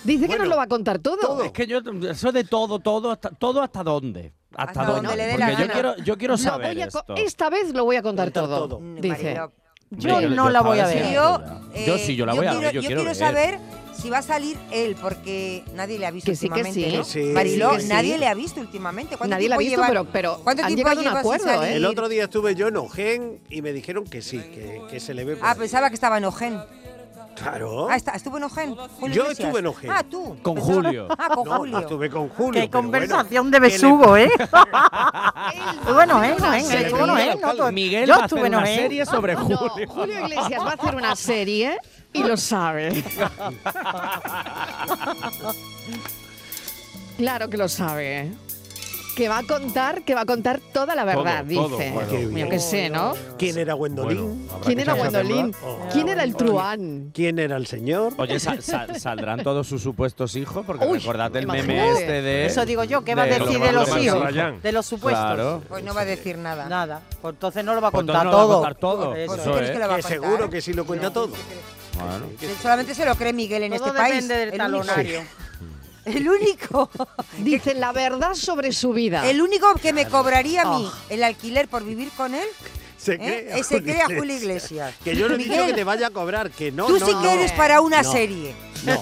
[0.05, 1.19] Dice que nos lo va a contar todo.
[1.19, 1.45] todo.
[1.45, 4.33] Es que yo, eso de todo, todo, hasta, todo hasta dónde.
[4.55, 5.37] ¿Hasta, dónde?
[5.39, 6.79] Porque yo quiero, yo quiero saber.
[6.79, 7.05] Esto.
[7.17, 9.41] Esta vez lo voy a contar, todo, dice.
[9.91, 11.13] Yo, no la voy a ver.
[11.13, 11.43] Yo,
[11.87, 12.73] yo, sí, yo la voy a ver.
[12.73, 13.59] Yo, quiero, saber
[13.93, 16.81] si va a salir él, porque nadie le ha visto últimamente.
[16.81, 17.33] Que ¿no?
[17.35, 19.17] Mariló, nadie le ha visto últimamente.
[19.17, 21.65] ¿Cuánto nadie le ha visto, pero, pero han llegado a un acuerdo.
[21.65, 21.75] ¿eh?
[21.75, 25.13] El otro día estuve yo en Ojen y me dijeron que sí, que, que se
[25.13, 25.39] le ve.
[25.43, 26.61] Ah, pensaba que estaba en Ojen.
[27.43, 27.89] Claro.
[27.89, 28.77] Ah, está, estuvo en Ojén.
[29.13, 29.91] Yo estuve en Ojén.
[29.91, 30.37] Ah, tú.
[30.43, 31.09] Con Julio.
[31.19, 31.79] Ah, con No, Julio.
[31.79, 32.61] estuve con Julio.
[32.61, 34.31] Qué conversación de besugo, ¿eh?
[35.93, 36.37] Bueno, ¿eh?
[36.39, 36.89] No, ¿eh?
[36.91, 37.55] Bueno.
[37.57, 39.59] No, Miguel Yo va estuve en una serie sobre Julio.
[39.89, 41.79] Julio Iglesias va a hacer una serie
[42.13, 43.03] y lo sabe.
[47.17, 48.21] Claro que lo sabe.
[48.21, 48.33] ¿eh?
[49.21, 51.93] que va a contar, que va a contar toda la verdad, dice.
[52.35, 53.13] Yo qué sé, ¿no?
[53.37, 54.49] ¿Quién era Gwendolyn?
[54.65, 55.55] ¿Quién era Gwendolyn?
[55.93, 57.11] ¿Quién era el truán?
[57.13, 58.15] ¿Quién era el señor?
[58.17, 58.41] Oye,
[58.99, 60.65] ¿saldrán todos sus supuestos hijos?
[60.65, 62.47] Porque Uy, recordad el meme este de...
[62.47, 64.35] Eso digo yo, ¿qué va a decir de, los hijos?
[64.63, 65.23] De los supuestos.
[65.23, 65.63] Claro.
[65.69, 66.67] Pues no va a decir nada.
[66.67, 67.03] Nada.
[67.21, 68.49] Pues entonces no lo va a pues contar no todo.
[68.49, 69.15] Va a contar todo.
[69.17, 70.01] Eso, pues que, lo va a contar?
[70.01, 71.29] que seguro que sí lo cuenta todo.
[71.29, 72.25] Bueno.
[72.63, 74.27] Solamente se lo cree Miguel en este país.
[76.05, 76.91] El único.
[77.39, 79.29] Dicen la verdad sobre su vida.
[79.29, 80.99] El único que me cobraría a mí ah.
[81.09, 82.47] el alquiler por vivir con él
[83.01, 83.53] se, cree, ¿Eh?
[83.55, 83.81] a eh, se
[84.19, 84.95] Julio Iglesias.
[85.03, 86.87] Que yo no he dicho que te vaya a cobrar, que no.
[86.87, 88.55] Tú no, sí que no, eres para una no, serie.
[88.85, 88.93] No.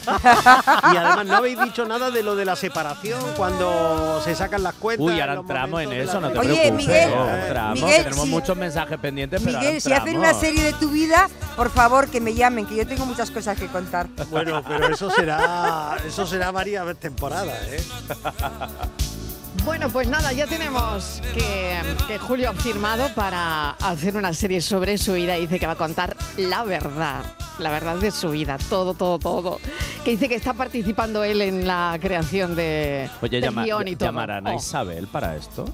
[0.92, 4.74] Y además no habéis dicho nada de lo de la separación cuando se sacan las
[4.74, 5.04] cuentas.
[5.04, 6.72] Uy, ahora entramos en, eso, no te Oye, preocupes.
[6.74, 7.10] Miguel,
[7.44, 9.42] entramos, Miguel, tenemos si, muchos mensajes pendientes.
[9.42, 12.76] Miguel, pero si hacen una serie de tu vida, por favor que me llamen, que
[12.76, 14.08] yo tengo muchas cosas que contar.
[14.30, 17.82] Bueno, pero eso será, eso será varias temporadas, ¿eh?
[19.64, 24.98] Bueno, pues nada, ya tenemos que, que, Julio ha firmado para hacer una serie sobre
[24.98, 25.36] su vida.
[25.36, 27.22] Y dice que va a contar la verdad,
[27.58, 29.60] la verdad de su vida, todo, todo, todo.
[30.04, 34.08] Que dice que está participando él en la creación de Oye, llama, guion y todo.
[34.08, 34.52] ¿Llamarán a.
[34.52, 34.56] Oh.
[34.56, 35.64] Isabel para esto?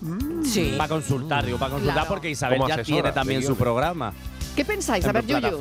[0.00, 0.44] Mm.
[0.44, 0.74] Sí.
[0.76, 2.08] Para consultar, digo, para consultar, claro.
[2.08, 4.12] porque Isabel ya tiene también su programa.
[4.54, 5.04] ¿Qué pensáis?
[5.04, 5.60] A ver, Yuyu.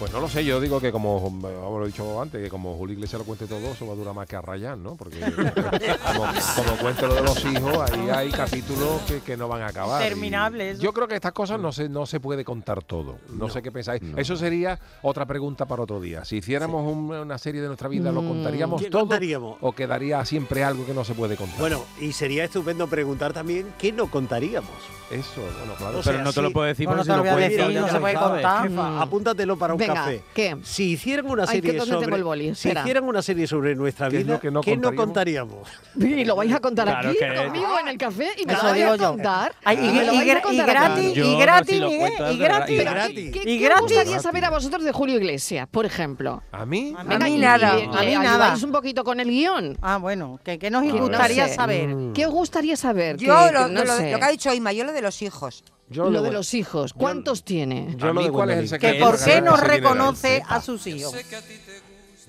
[0.00, 2.94] Pues no lo sé, yo digo que como, lo he dicho antes, que como Julio
[2.94, 4.96] Iglesias lo cuente todo, eso va a durar más que a Rayán, ¿no?
[4.96, 5.20] Porque
[6.06, 6.24] como,
[6.56, 10.02] como lo de los hijos, ahí hay capítulos que, no van a acabar.
[10.02, 10.78] Terminables.
[10.78, 13.18] Yo creo que estas cosas no se, no se puede contar todo.
[13.28, 14.00] No, sé qué pensáis.
[14.16, 16.24] Eso sería otra pregunta para otro día.
[16.24, 18.28] Si hiciéramos un, una serie de nuestra vida, ¿lo mm.
[18.28, 19.02] contaríamos todo?
[19.02, 19.58] Contaríamos?
[19.60, 21.58] ¿O quedaría siempre algo que no se puede contar?
[21.60, 24.99] Bueno, y sería estupendo preguntar también qué no contaríamos.
[25.10, 25.98] Eso, bueno, claro.
[25.98, 27.88] O pero no te lo puedo decir porque no, no, si lo puedes decir, no,
[27.88, 28.68] se puede contar.
[28.68, 30.22] Jefa, apúntatelo para un Venga, café.
[30.32, 30.56] ¿qué?
[30.62, 34.52] Si hicieran una serie Ay, sobre el Si hicieran una serie sobre nuestra vida, ¿qué,
[34.52, 35.68] no, ¿qué no contaríamos?
[36.20, 38.84] Y lo vais a contar claro aquí conmigo en el café y me lo vais
[38.84, 39.54] a contar.
[39.72, 42.32] Y gratis, y gratis, ¿eh?
[42.32, 42.36] y
[42.78, 43.32] gratis.
[43.32, 46.42] ¿Qué gustaría saber a vosotros de Julio Iglesias, por ejemplo?
[46.52, 46.94] ¿A mí?
[46.96, 48.56] A mí nada, a mí nada.
[48.62, 49.76] un poquito con el guion.
[49.82, 51.88] Ah, bueno, ¿qué nos gustaría saber?
[51.88, 52.12] Mm.
[52.12, 53.16] ¿Qué os gustaría saber?
[53.16, 55.64] Yo lo que ha dicho Ima, yo lo de los hijos.
[55.88, 56.92] Yo lo, lo de los hijos.
[56.92, 57.94] ¿Cuántos yo, tiene?
[57.96, 61.14] Yo lo de cuál es el que por qué no reconoce a sus hijos.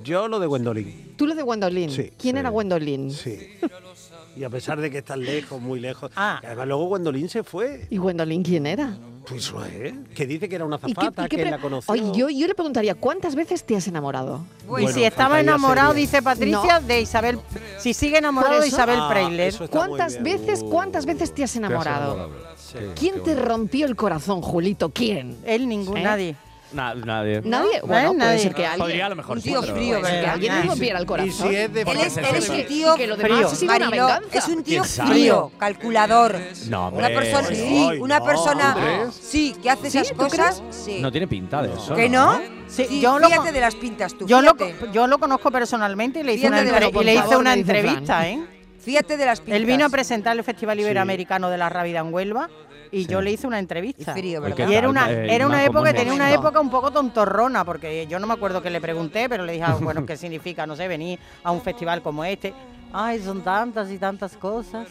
[0.04, 1.14] Yo lo de Gwendolyn.
[1.16, 1.92] ¿Tú lo de Gwendolyn?
[1.92, 2.12] Sí.
[2.18, 2.40] ¿Quién sí.
[2.40, 3.12] era Gwendolyn?
[3.12, 3.38] Sí.
[4.36, 6.10] Y a pesar de que están lejos, muy lejos.
[6.16, 6.40] Ah.
[6.44, 7.88] Además, luego Gwendolyn se fue.
[7.90, 8.98] ¿Y Gwendolyn quién era?
[9.28, 9.94] Pues ¿eh?
[10.16, 11.92] Que dice que era una zapata, que la conoció.
[11.92, 14.46] Oye, yo, yo, le preguntaría, ¿cuántas veces te has enamorado?
[14.68, 16.02] Bueno, y si estaba enamorado, sería.
[16.02, 16.88] dice Patricia, no.
[16.88, 17.40] de Isabel.
[17.78, 22.16] Si sigue enamorado de Isabel ah, ¿Cuántas veces, cuántas veces te has enamorado?
[22.16, 22.52] Te has enamorado.
[22.98, 24.90] ¿Quién te rompió el corazón, Julito?
[24.90, 25.38] ¿Quién?
[25.46, 26.04] Él, ningún, ¿Eh?
[26.04, 26.36] nadie.
[26.74, 27.42] Na- nadie.
[27.44, 27.82] Nadie.
[27.82, 28.80] Bueno, puede ser que alguien.
[28.80, 30.34] Podría a lo mejor Un sí, tío pero- frío, Puede ser que ¿verdad?
[30.34, 31.30] alguien le rompiera el corazón.
[31.48, 33.76] Y si es de Él es, él es un tío que lo demás ha sido
[33.76, 34.38] una Mariló, venganza.
[34.38, 35.10] es un tío ¿Quién sabe?
[35.12, 36.40] frío, calculador.
[36.70, 37.10] No, Una hombre.
[37.10, 39.98] persona, sí, Ay, una no, persona, ¿tú sí, que hace ¿Sí?
[39.98, 41.00] esas ¿Tú cosas, sí.
[41.02, 41.94] No tiene pinta de eso.
[41.94, 42.40] ¿Que no?
[42.70, 44.92] Sí, Sí, yo lo fíjate con- de las pintas tú, Yo lo, fíjate.
[44.94, 47.12] yo lo conozco personalmente y le hice Fíjate una, de lo entre- que y le
[47.12, 48.30] por hice favor una me dice entrevista.
[48.30, 48.40] ¿eh?
[48.84, 49.58] Fíjate de las pintas.
[49.58, 52.50] Él vino a presentar el Festival Iberoamericano de la Rábida en Huelva
[52.92, 54.12] y yo le hice una entrevista.
[54.12, 54.68] Y frío, Oye, ¿verdad?
[54.68, 56.92] ¿qué Y era una, Eh, era una Inma, ¿cómo época, tenía una época un poco
[56.92, 60.18] tontorrona, porque yo no me acuerdo qué le pregunté, pero le dije, ah, bueno, ¿qué
[60.18, 62.54] significa, no sé, venir a un festival como este?
[62.94, 64.88] Ay, son tantas y tantas cosas.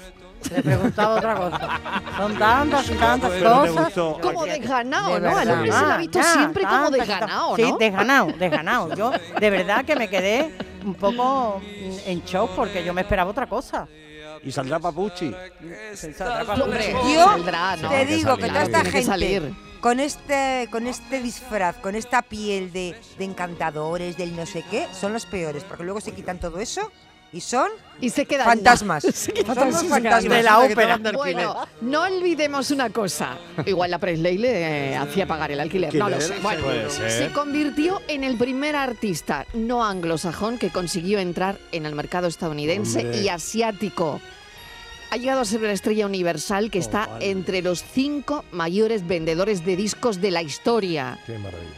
[0.51, 1.81] Le preguntaba otra cosa.
[2.17, 3.93] Son tantas y tantas cosas.
[4.23, 5.37] Como desganado, De ¿no?
[5.37, 7.51] Al hombre se lo ha visto Ah, siempre como desganado.
[7.51, 7.57] ¿no?
[7.57, 8.95] Sí, desganado, desganado.
[8.95, 10.51] Yo de verdad que me quedé
[10.85, 13.89] un poco en shock porque yo me esperaba otra cosa.
[14.43, 14.79] Y saldrá
[17.15, 17.89] Yo saldrá, ¿no?
[17.91, 19.55] te que digo que toda esta gente salir.
[19.81, 24.87] con este con este disfraz, con esta piel de, de encantadores, del no sé qué,
[24.93, 26.91] son los peores, porque luego se quitan todo eso
[27.33, 27.69] y son
[28.01, 29.05] Y se queda fantasmas.
[29.13, 30.25] Se queda- fantasmas.
[30.25, 30.99] De la ópera.
[31.13, 33.39] Bueno, no olvidemos una cosa.
[33.67, 35.95] Igual la Presley le eh, hacía pagar el alquiler.
[35.95, 36.35] No lo sé.
[36.43, 42.27] Bueno, se convirtió en el primer artista no anglosajón que consiguió entrar en el mercado
[42.27, 43.23] estadounidense Hombre.
[43.23, 44.21] y asiático.
[45.13, 47.31] Ha llegado a ser una estrella universal que está vale.
[47.31, 51.19] entre los cinco mayores vendedores de discos de la historia.
[51.27, 51.75] Qué maravilla.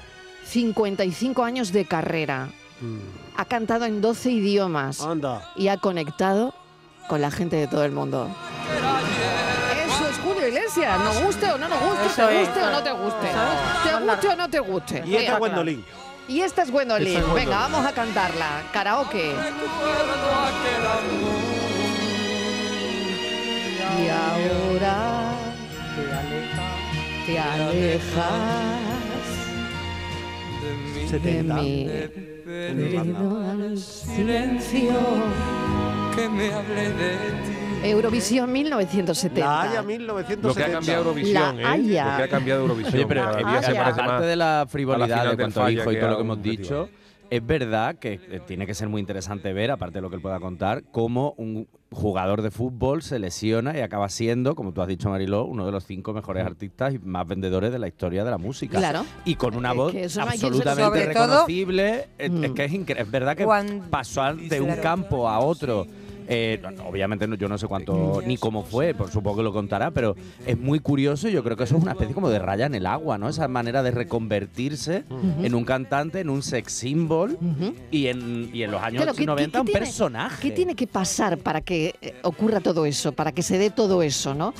[0.46, 2.50] 55 años de carrera.
[3.37, 5.43] Ha cantado en 12 idiomas Anda.
[5.57, 6.55] y ha conectado
[7.09, 8.28] con la gente de todo el mundo.
[9.87, 12.49] Eso es Julio Iglesias, nos guste o no nos guste, Eso te es.
[12.49, 13.91] guste o no te guste, Eso es.
[13.91, 14.95] te guste o no te guste.
[15.07, 15.85] Y esta Mira, Gwendolyn.
[16.28, 17.18] y esta es Gwendolyn.
[17.18, 17.35] Es.
[17.35, 18.62] Venga, vamos a cantarla.
[18.72, 19.33] Karaoke.
[23.99, 25.33] Y ahora
[27.26, 28.33] te alejas
[30.95, 31.55] de 70.
[31.55, 31.89] mí.
[32.53, 34.92] Debido al silencio.
[36.14, 37.88] que me hable de ti.
[37.88, 39.40] Eurovisión 1970.
[39.40, 40.48] La Haya 1970.
[40.48, 41.78] Lo que ha cambiado Eurovisión, La ¿eh?
[41.78, 42.94] Lo que ha cambiado Eurovisión.
[42.94, 43.32] Oye, pero
[43.62, 46.42] se parece más de la la frivolidad de Falla dijo y todo lo que hemos
[46.42, 46.88] dicho,
[47.30, 50.38] es verdad que tiene que ser muy interesante ver, aparte de lo que él pueda
[50.38, 55.09] contar, cómo un jugador de fútbol se lesiona y acaba siendo, como tú has dicho,
[55.11, 58.38] Mariló, uno de los cinco mejores artistas y más vendedores de la historia de la
[58.38, 58.78] música.
[58.78, 59.05] Claro.
[59.24, 62.09] Y con una Es voz que absolutamente todo- reconocible.
[62.18, 62.45] Es- Mm.
[62.45, 63.47] Es que es, es verdad que a-
[64.49, 65.86] de un campo a otro.
[66.35, 69.91] Eh, obviamente no- yo no sé cuánto ni cómo fue, por supongo que lo contará,
[69.91, 70.16] pero
[70.47, 72.74] es muy curioso y yo creo que eso es una especie como de raya en
[72.74, 73.28] el agua, ¿no?
[73.28, 75.05] Esa manera de reconvertirse
[75.43, 77.37] en un cantante, en un sex symbol
[77.91, 80.43] y, en, y en los años Claro, ¿qué- 90 qué un tiene- personaje.
[80.49, 84.03] ¿Qué tiene que pasar para que eh, ocurra todo eso, para que se dé todo
[84.03, 84.55] eso, no?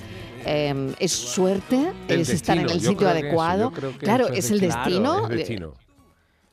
[0.45, 1.93] Eh, ¿Es suerte?
[2.09, 3.73] El ¿Es estar en el yo sitio eso, adecuado?
[3.99, 5.29] claro, es es el destino.
[5.29, 5.31] destino.
[5.31, 5.75] Es destino.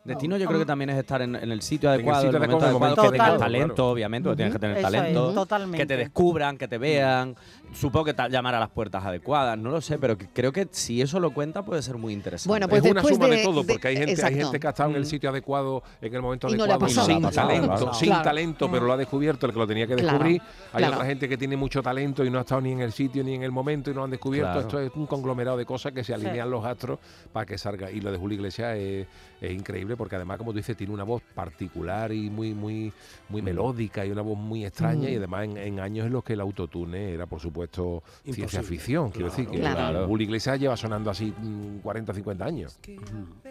[0.03, 2.37] Destino yo creo que también es estar en, en el sitio En el adecuado, sitio
[2.37, 3.89] el adecuado, momento en adecuado, que tengas talento, claro.
[3.91, 5.77] obviamente, porque tienes que tener talento, totalmente.
[5.77, 7.35] que te descubran, que te vean,
[7.73, 11.01] supongo que llamar a las puertas adecuadas, no lo sé, pero que- creo que si
[11.01, 12.49] eso lo cuenta puede ser muy interesante.
[12.49, 14.67] Bueno, pues es una después suma de, de- todo, porque hay gente, hay gente que
[14.67, 17.07] ha estado en el sitio adecuado en el momento Y no le ha adecuado pasado.
[17.07, 17.93] sin No talento, claro.
[17.93, 20.41] sin talento, pero lo ha descubierto el que lo tenía que Claro, descubrir.
[20.73, 20.93] Hay claro.
[20.95, 23.35] otra gente que tiene mucho talento y no ha estado ni en el sitio ni
[23.35, 24.53] en el momento y no lo han descubierto.
[24.53, 24.67] Claro.
[24.67, 26.99] Esto es un conglomerado de cosas que se alinean los astros
[27.33, 27.91] para que salga.
[27.91, 29.05] Y lo de Julio Iglesias es,
[29.41, 32.93] es increíble porque además, como tú dices, tiene una voz particular y muy, muy,
[33.27, 35.09] muy melódica y una voz muy extraña.
[35.09, 35.11] Mm.
[35.11, 39.11] Y además en, en años en los que el autotune era, por supuesto, ciencia ficción.
[39.11, 40.07] Quiero decir que Claro.
[40.07, 42.79] Julio Iglesias lleva sonando así mm, 40, 50 años.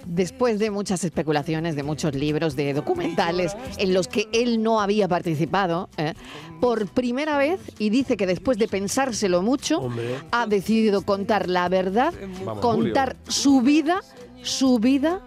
[0.07, 5.07] Después de muchas especulaciones, de muchos libros, de documentales en los que él no había
[5.07, 6.15] participado, ¿eh?
[6.63, 10.17] por primera vez, y dice que después de pensárselo mucho, Hombre.
[10.31, 12.15] ha decidido contar la verdad,
[12.47, 14.01] Vamos, contar su vida,
[14.43, 15.21] su vida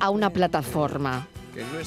[0.00, 1.26] a una plataforma.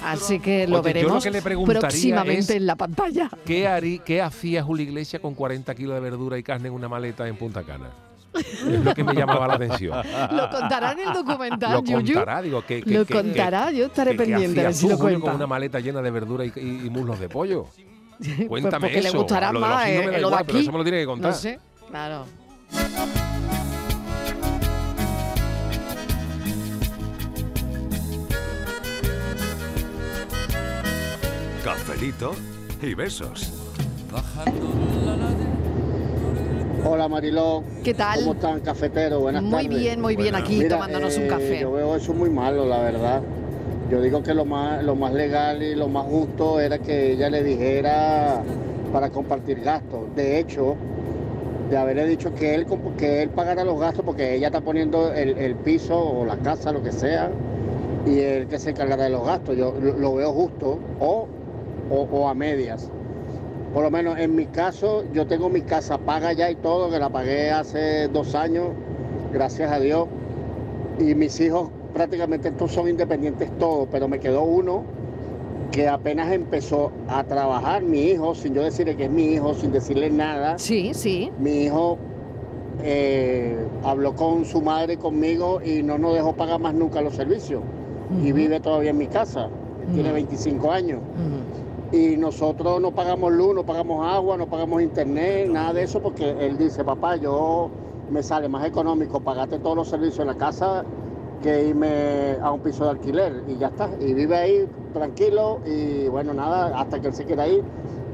[0.04, 3.30] Así que lo Oye, yo lo veremos que le próximamente es- en la pantalla.
[3.46, 6.90] ¿Qué, harí- ¿Qué hacía Julio Iglesias con 40 kilos de verdura y carne en una
[6.90, 7.90] maleta en Punta Cana?
[8.34, 9.92] Es lo que me llamaba la atención.
[10.32, 12.14] Lo contará en el documental, Lo Yuyu.
[12.16, 14.96] contará, digo, que, que- Lo que- contará, yo estaré que- que pendiente hacías si lo
[14.98, 15.28] Julio, cuenta.
[15.32, 17.66] con una maleta llena de verdura y, y- y muslos de pollo.
[18.20, 19.18] Pues Cuéntame porque le eso.
[19.18, 20.64] gustará Lo de los más hijos me eh, da lo de igual, pero aquí.
[20.64, 21.32] eso me lo tiene que contar.
[21.32, 22.26] No sé, claro.
[31.72, 32.34] Cafelito
[32.82, 33.54] y besos.
[36.86, 37.64] Hola Mariló.
[37.82, 38.20] ¿Qué tal?
[38.20, 39.22] ¿Cómo están, cafetero?
[39.22, 39.80] Buenas Muy tardes.
[39.80, 41.60] bien, muy bien, aquí Mira, tomándonos un eh, café.
[41.62, 43.22] Yo veo eso muy malo, la verdad.
[43.90, 47.30] Yo digo que lo más, lo más legal y lo más justo era que ella
[47.30, 48.44] le dijera
[48.92, 50.14] para compartir gastos.
[50.14, 50.76] De hecho,
[51.70, 52.66] de haberle dicho que él,
[52.98, 56.74] que él pagara los gastos porque ella está poniendo el, el piso o la casa,
[56.74, 57.32] lo que sea,
[58.06, 59.56] y él que se encargará de los gastos.
[59.56, 61.30] Yo lo, lo veo justo o,
[61.92, 62.90] o, o a medias.
[63.74, 67.00] Por lo menos en mi caso, yo tengo mi casa paga ya y todo, que
[67.00, 68.70] la pagué hace dos años,
[69.32, 70.08] gracias a Dios.
[71.00, 74.84] Y mis hijos prácticamente estos son independientes todos, pero me quedó uno
[75.72, 79.72] que apenas empezó a trabajar, mi hijo, sin yo decirle que es mi hijo, sin
[79.72, 80.58] decirle nada.
[80.58, 81.32] Sí, sí.
[81.40, 81.98] Mi hijo
[82.84, 87.16] eh, habló con su madre y conmigo y no nos dejó pagar más nunca los
[87.16, 87.62] servicios.
[88.22, 89.48] Y vive todavía en mi casa,
[89.94, 90.16] tiene Ujú.
[90.16, 91.00] 25 años.
[91.92, 96.30] Y nosotros no pagamos luz, no pagamos agua, no pagamos internet, nada de eso, porque
[96.40, 97.70] él dice, papá, yo
[98.10, 100.84] me sale más económico pagarte todos los servicios en la casa
[101.44, 103.44] que irme a un piso de alquiler.
[103.50, 103.90] Y ya está.
[104.00, 107.62] Y vive ahí tranquilo y bueno, nada, hasta que él se quiera ir.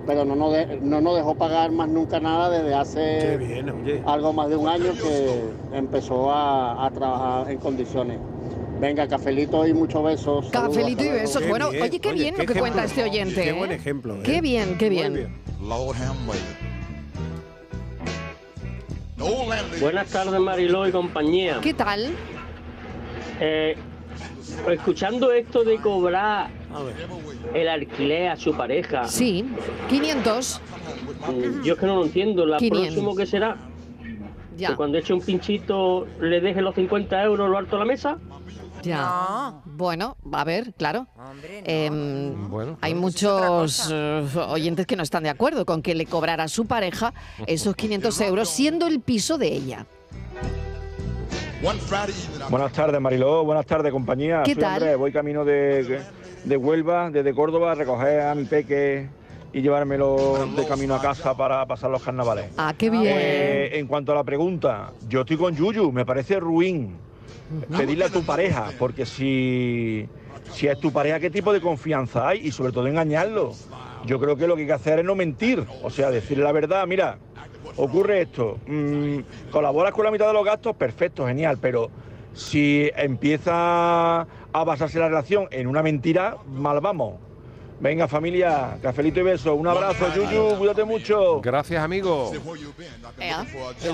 [0.08, 4.32] Pero no nos, de- no nos dejó pagar más nunca nada desde hace bien, algo
[4.32, 8.18] más de un año que empezó a, a trabajar en condiciones.
[8.80, 10.50] Venga, cafelito y muchos besos.
[10.52, 11.48] Cafelito y besos.
[11.48, 13.42] bueno, oye, qué bien lo que cuenta este oyente.
[13.44, 13.54] Qué ¿eh?
[13.54, 14.16] buen ejemplo.
[14.16, 14.24] ¿eh?
[14.24, 15.36] Qué bien, qué bien.
[19.80, 21.60] Buenas tardes, Mariló y compañía.
[21.62, 22.12] ¿Qué tal?
[23.40, 23.76] Eh,
[24.72, 26.50] escuchando esto de cobrar
[27.54, 29.06] el alquiler a su pareja.
[29.08, 29.46] Sí,
[29.90, 30.62] 500.
[31.30, 32.46] mm, Yo es que no lo entiendo.
[32.46, 32.88] La 500.
[32.88, 33.58] próximo que será,
[34.56, 34.70] Ya.
[34.70, 38.18] que cuando eche un pinchito le deje los 50 euros lo alto de la mesa.
[38.84, 39.54] Ya.
[39.66, 41.08] Bueno, a ver, claro.
[41.64, 42.34] Em,
[42.82, 42.96] hay claro.
[42.96, 47.14] muchos eh, oyentes que no están de acuerdo con que le cobrara a su pareja
[47.46, 49.86] esos 500 euros siendo el piso de ella.
[52.50, 53.44] Buenas tardes, Mariló.
[53.44, 54.44] Buenas tardes, compañía.
[54.44, 54.74] ¿Qué Soy tal?
[54.76, 54.98] Andrés.
[54.98, 56.02] Voy camino de,
[56.46, 59.10] de Huelva, desde Córdoba, a recoger a mi peque
[59.54, 62.52] y llevármelo de camino a casa para pasar los carnavales.
[62.58, 63.04] Ah, qué bien.
[63.08, 65.92] Eh, en cuanto a la pregunta, yo estoy con Yuyu.
[65.92, 66.96] Me parece ruin
[67.76, 70.08] pedirle a tu pareja, porque si,
[70.52, 72.48] si es tu pareja, ¿qué tipo de confianza hay?
[72.48, 73.54] Y sobre todo engañarlo.
[74.06, 75.66] Yo creo que lo que hay que hacer es no mentir.
[75.84, 77.18] O sea, decirle la verdad, mira,
[77.76, 79.20] ocurre esto, mm,
[79.52, 81.90] colaboras con la mitad de los gastos, perfecto, genial, pero
[82.34, 87.27] si empieza a basarse la relación en una mentira, mal vamos.
[87.80, 91.40] Venga familia, cafelito y beso, un abrazo, Yuyu, cuídate mucho.
[91.42, 92.32] Gracias, amigo.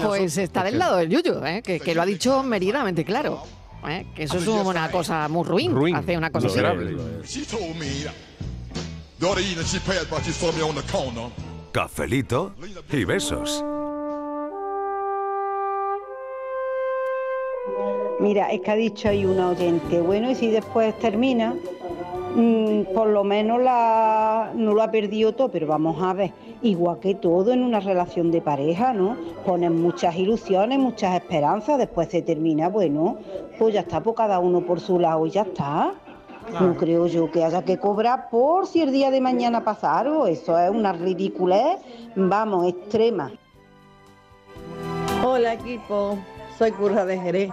[0.06, 1.62] Pues está del lado del Yuyu, ¿eh?
[1.62, 3.44] que, que lo ha dicho meridamente claro.
[3.88, 4.06] ¿eh?
[4.16, 6.96] Que eso es una cosa muy ruin, Ruin, hace una cosa miserable.
[7.26, 7.88] She told me,
[9.20, 11.30] daughter Eden, she passed by, she saw me on the corner.
[11.74, 12.54] Cafelito
[12.92, 13.64] y besos.
[18.20, 21.56] Mira, es que ha dicho ahí una oyente, bueno, y si después termina,
[22.36, 26.32] mm, por lo menos la, no lo ha perdido todo, pero vamos a ver,
[26.62, 29.18] igual que todo en una relación de pareja, ¿no?
[29.46, 33.18] Ponen muchas ilusiones, muchas esperanzas, después se termina, bueno,
[33.58, 35.94] pues ya está, pues cada uno por su lado y ya está.
[36.60, 40.28] No creo yo que haya que cobrar por si el día de mañana pasa algo,
[40.28, 41.80] eso es una ridiculez,
[42.16, 43.32] vamos, extrema.
[45.26, 46.18] Hola equipo,
[46.58, 47.50] soy Curra de Jerez.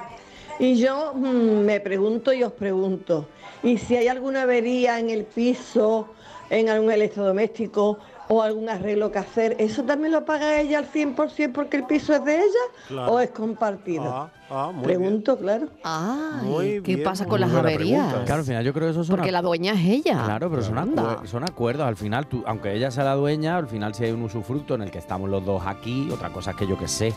[0.59, 3.26] Y yo mm, me pregunto y os pregunto,
[3.62, 6.08] ¿y si hay alguna avería en el piso,
[6.50, 7.98] en algún electrodoméstico
[8.28, 12.14] o algún arreglo que hacer, ¿eso también lo paga ella al 100% porque el piso
[12.14, 13.12] es de ella Claro.
[13.12, 14.04] o es compartido?
[14.06, 15.66] Ah, ah, muy Pregunto, claro.
[15.82, 18.06] Ay, Muy ¿qué bien, pasa muy con las averías?
[18.06, 18.24] pregunta.
[18.26, 20.22] Claro, al final yo creo que eso son Porque la dueña es ella.
[20.24, 21.86] Claro, pero son, acue- son acuerdos.
[21.86, 24.82] Al final, tú, aunque ella sea la dueña, al final si hay un usufructo en
[24.82, 27.12] el que estamos los dos aquí, otra cosa es que yo que sé,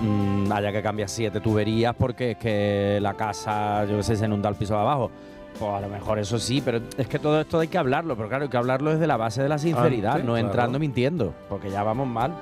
[0.00, 4.24] mm, haya que cambiar siete tuberías porque es que la casa, yo que sé, se
[4.24, 5.10] inunda el piso de abajo.
[5.58, 8.16] Pues a lo mejor eso sí, pero es que todo esto hay que hablarlo.
[8.16, 10.46] Pero claro, hay que hablarlo desde la base de la sinceridad, Antes, no claro.
[10.46, 12.32] entrando mintiendo, porque ya vamos mal.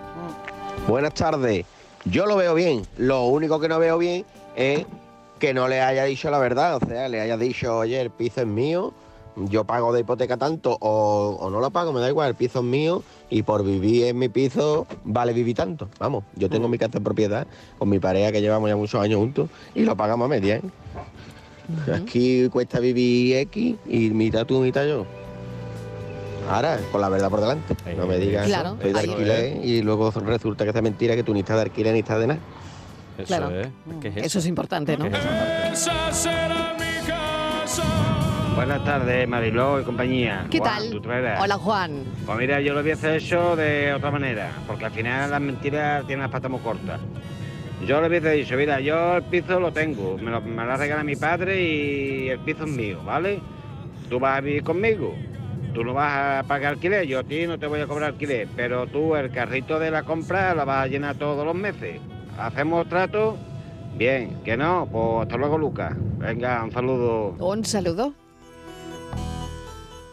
[0.88, 1.66] Buenas tardes.
[2.04, 2.82] Yo lo veo bien.
[2.96, 4.24] Lo único que no veo bien
[4.56, 4.86] es
[5.38, 6.76] que no le haya dicho la verdad.
[6.76, 8.92] O sea, le haya dicho, oye, el piso es mío,
[9.36, 12.58] yo pago de hipoteca tanto o, o no lo pago, me da igual, el piso
[12.60, 15.88] es mío y por vivir en mi piso vale vivir tanto.
[15.98, 17.46] Vamos, yo tengo mi casa de propiedad
[17.78, 20.56] con mi pareja que llevamos ya muchos años juntos y lo pagamos a media.
[20.56, 20.62] ¿eh?
[21.95, 25.07] Aquí cuesta vivir X y mitad tú, mitad yo.
[26.51, 27.77] Ahora, con la verdad por delante.
[27.97, 31.33] No me digas, Claro, estoy de alquiler y luego resulta que es mentira que tú
[31.33, 32.41] ni estás de alquiler ni estás de nada.
[33.18, 33.51] Eso Claro.
[33.51, 33.68] es.
[34.01, 35.07] ¿Qué es Eso es importante, ¿no?
[35.07, 37.83] Esa será mi casa.
[38.55, 40.47] Buenas tardes, Mariló y compañía.
[40.51, 41.39] ¿Qué Juan, tal?
[41.41, 42.05] Hola, Juan.
[42.27, 46.23] Pues mira, yo lo hubiese hecho de otra manera, porque al final las mentiras tienen
[46.25, 47.01] las patas muy cortas.
[47.87, 51.03] Yo le hubiese dicho, mira, yo el piso lo tengo, me lo, me lo regala
[51.03, 53.41] mi padre y el piso es mío, ¿vale?
[54.09, 55.14] Tú vas a vivir conmigo,
[55.74, 58.47] tú no vas a pagar alquiler, yo a ti no te voy a cobrar alquiler,
[58.55, 62.01] pero tú el carrito de la compra lo vas a llenar todos los meses.
[62.39, 63.37] ¿Hacemos trato?
[63.97, 65.93] Bien, que no, pues hasta luego, Lucas.
[66.18, 67.35] Venga, un saludo.
[67.39, 68.14] Un saludo.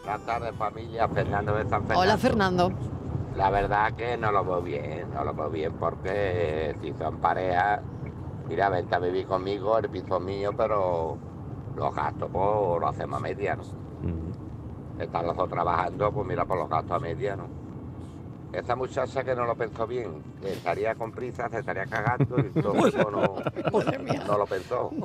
[0.04, 2.00] Buenas tardes familia, Fernando de San Fernando.
[2.00, 2.74] Hola, Fernando.
[3.40, 7.82] La verdad que no lo veo bien, no lo veo bien porque si son pareja,
[8.50, 11.18] mira, vente a vivir conmigo, el piso mío, pero
[11.78, 13.64] los gastos pues lo hacemos a media, ¿no?
[15.02, 17.59] Están los dos trabajando, pues mira, por los gastos a media, ¿no?
[18.52, 22.50] Esa muchacha que no lo pensó bien, que estaría con prisa, se estaría cagando y
[22.62, 23.36] todo eso no,
[24.28, 24.92] no lo pensó.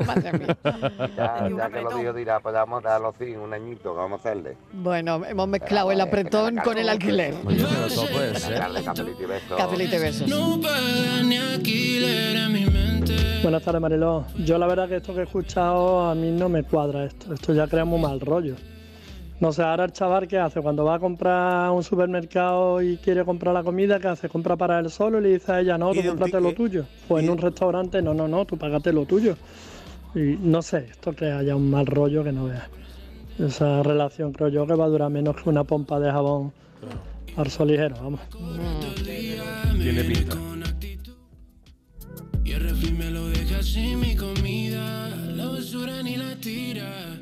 [1.16, 4.24] Ya, ya que lo dijo dirá, pues vamos a darlo sin un añito, que vamos
[4.24, 4.57] a hacerle.
[4.72, 7.34] Bueno, hemos mezclado el apretón con el alquiler.
[7.42, 9.59] Buenas tardes, cafelito y besos.
[9.59, 10.30] Cafelito y besos.
[13.42, 14.24] Buenas tardes, Mariló.
[14.38, 17.34] Yo la verdad que esto que he escuchado a mí no me cuadra esto.
[17.34, 18.57] Esto ya crea muy mal rollo.
[19.45, 22.97] No sé, ahora el chaval qué hace cuando va a comprar a un supermercado y
[22.97, 24.26] quiere comprar la comida, ¿qué hace?
[24.26, 26.86] ¿Compra para él solo y le dice a ella, no, tú cómprate lo tuyo?
[27.11, 29.36] O en un restaurante, no, no, no, tú págate lo tuyo.
[30.14, 32.70] Y no sé, esto crea ya un mal rollo que no veas.
[33.38, 36.51] Esa relación creo yo que va a durar menos que una pompa de jabón
[37.36, 38.20] al sol ligero, vamos.
[39.78, 40.36] Tiene pinta.
[42.42, 45.11] Y el refri me lo deja sin mi comida.
[45.36, 47.18] La basura ni la tira.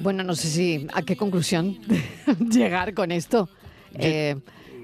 [0.00, 1.78] Bueno, no sé si a qué conclusión
[2.50, 3.48] llegar con esto.
[3.94, 4.36] Eh,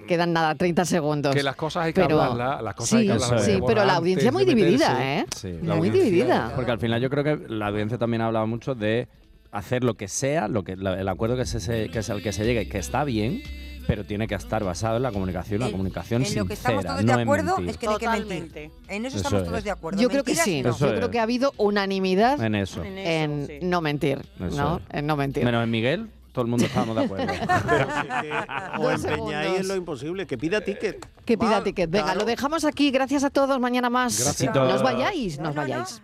[0.06, 1.34] quedan nada, 30 segundos.
[1.34, 3.66] Que las cosas hay que Pero- hablarlas, las cosas hay sí, que hablarlas Sí, mejor
[3.68, 4.64] pero la audiencia de muy meterse.
[4.66, 5.26] dividida, ¿eh?
[5.34, 6.52] Sí, muy dividida.
[6.54, 9.08] Porque al final yo creo que la audiencia también ha hablado mucho de
[9.52, 12.22] hacer lo que sea, lo que la- el acuerdo que, se, se- que es al
[12.22, 13.42] que se llegue, que está bien,
[13.86, 16.94] pero tiene que estar basado en la comunicación, la comunicación En lo que estamos sincera,
[16.94, 17.70] todos no de acuerdo mentir.
[17.70, 18.28] es que no hay que mentir.
[18.28, 18.70] Totalmente.
[18.88, 19.48] En eso Eso estamos es.
[19.48, 20.00] todos de acuerdo.
[20.02, 20.62] Yo creo que sí.
[20.62, 20.76] no.
[20.76, 22.82] Yo creo que ha habido unanimidad En eso.
[22.84, 24.76] en no mentir, Eso ¿no?
[24.78, 24.82] es.
[24.98, 25.44] En no mentir.
[25.44, 27.32] Menos en Miguel, todo el mundo estábamos de acuerdo.
[28.80, 31.06] Dos empeñáis en lo imposible, que pida ticket.
[31.24, 31.90] Que pida Va, ticket.
[31.90, 32.20] Venga, claro.
[32.20, 32.90] lo dejamos aquí.
[32.90, 33.58] Gracias a todos.
[33.60, 34.20] Mañana más.
[34.22, 34.54] Gracias.
[34.54, 36.02] No os vayáis, no os vayáis.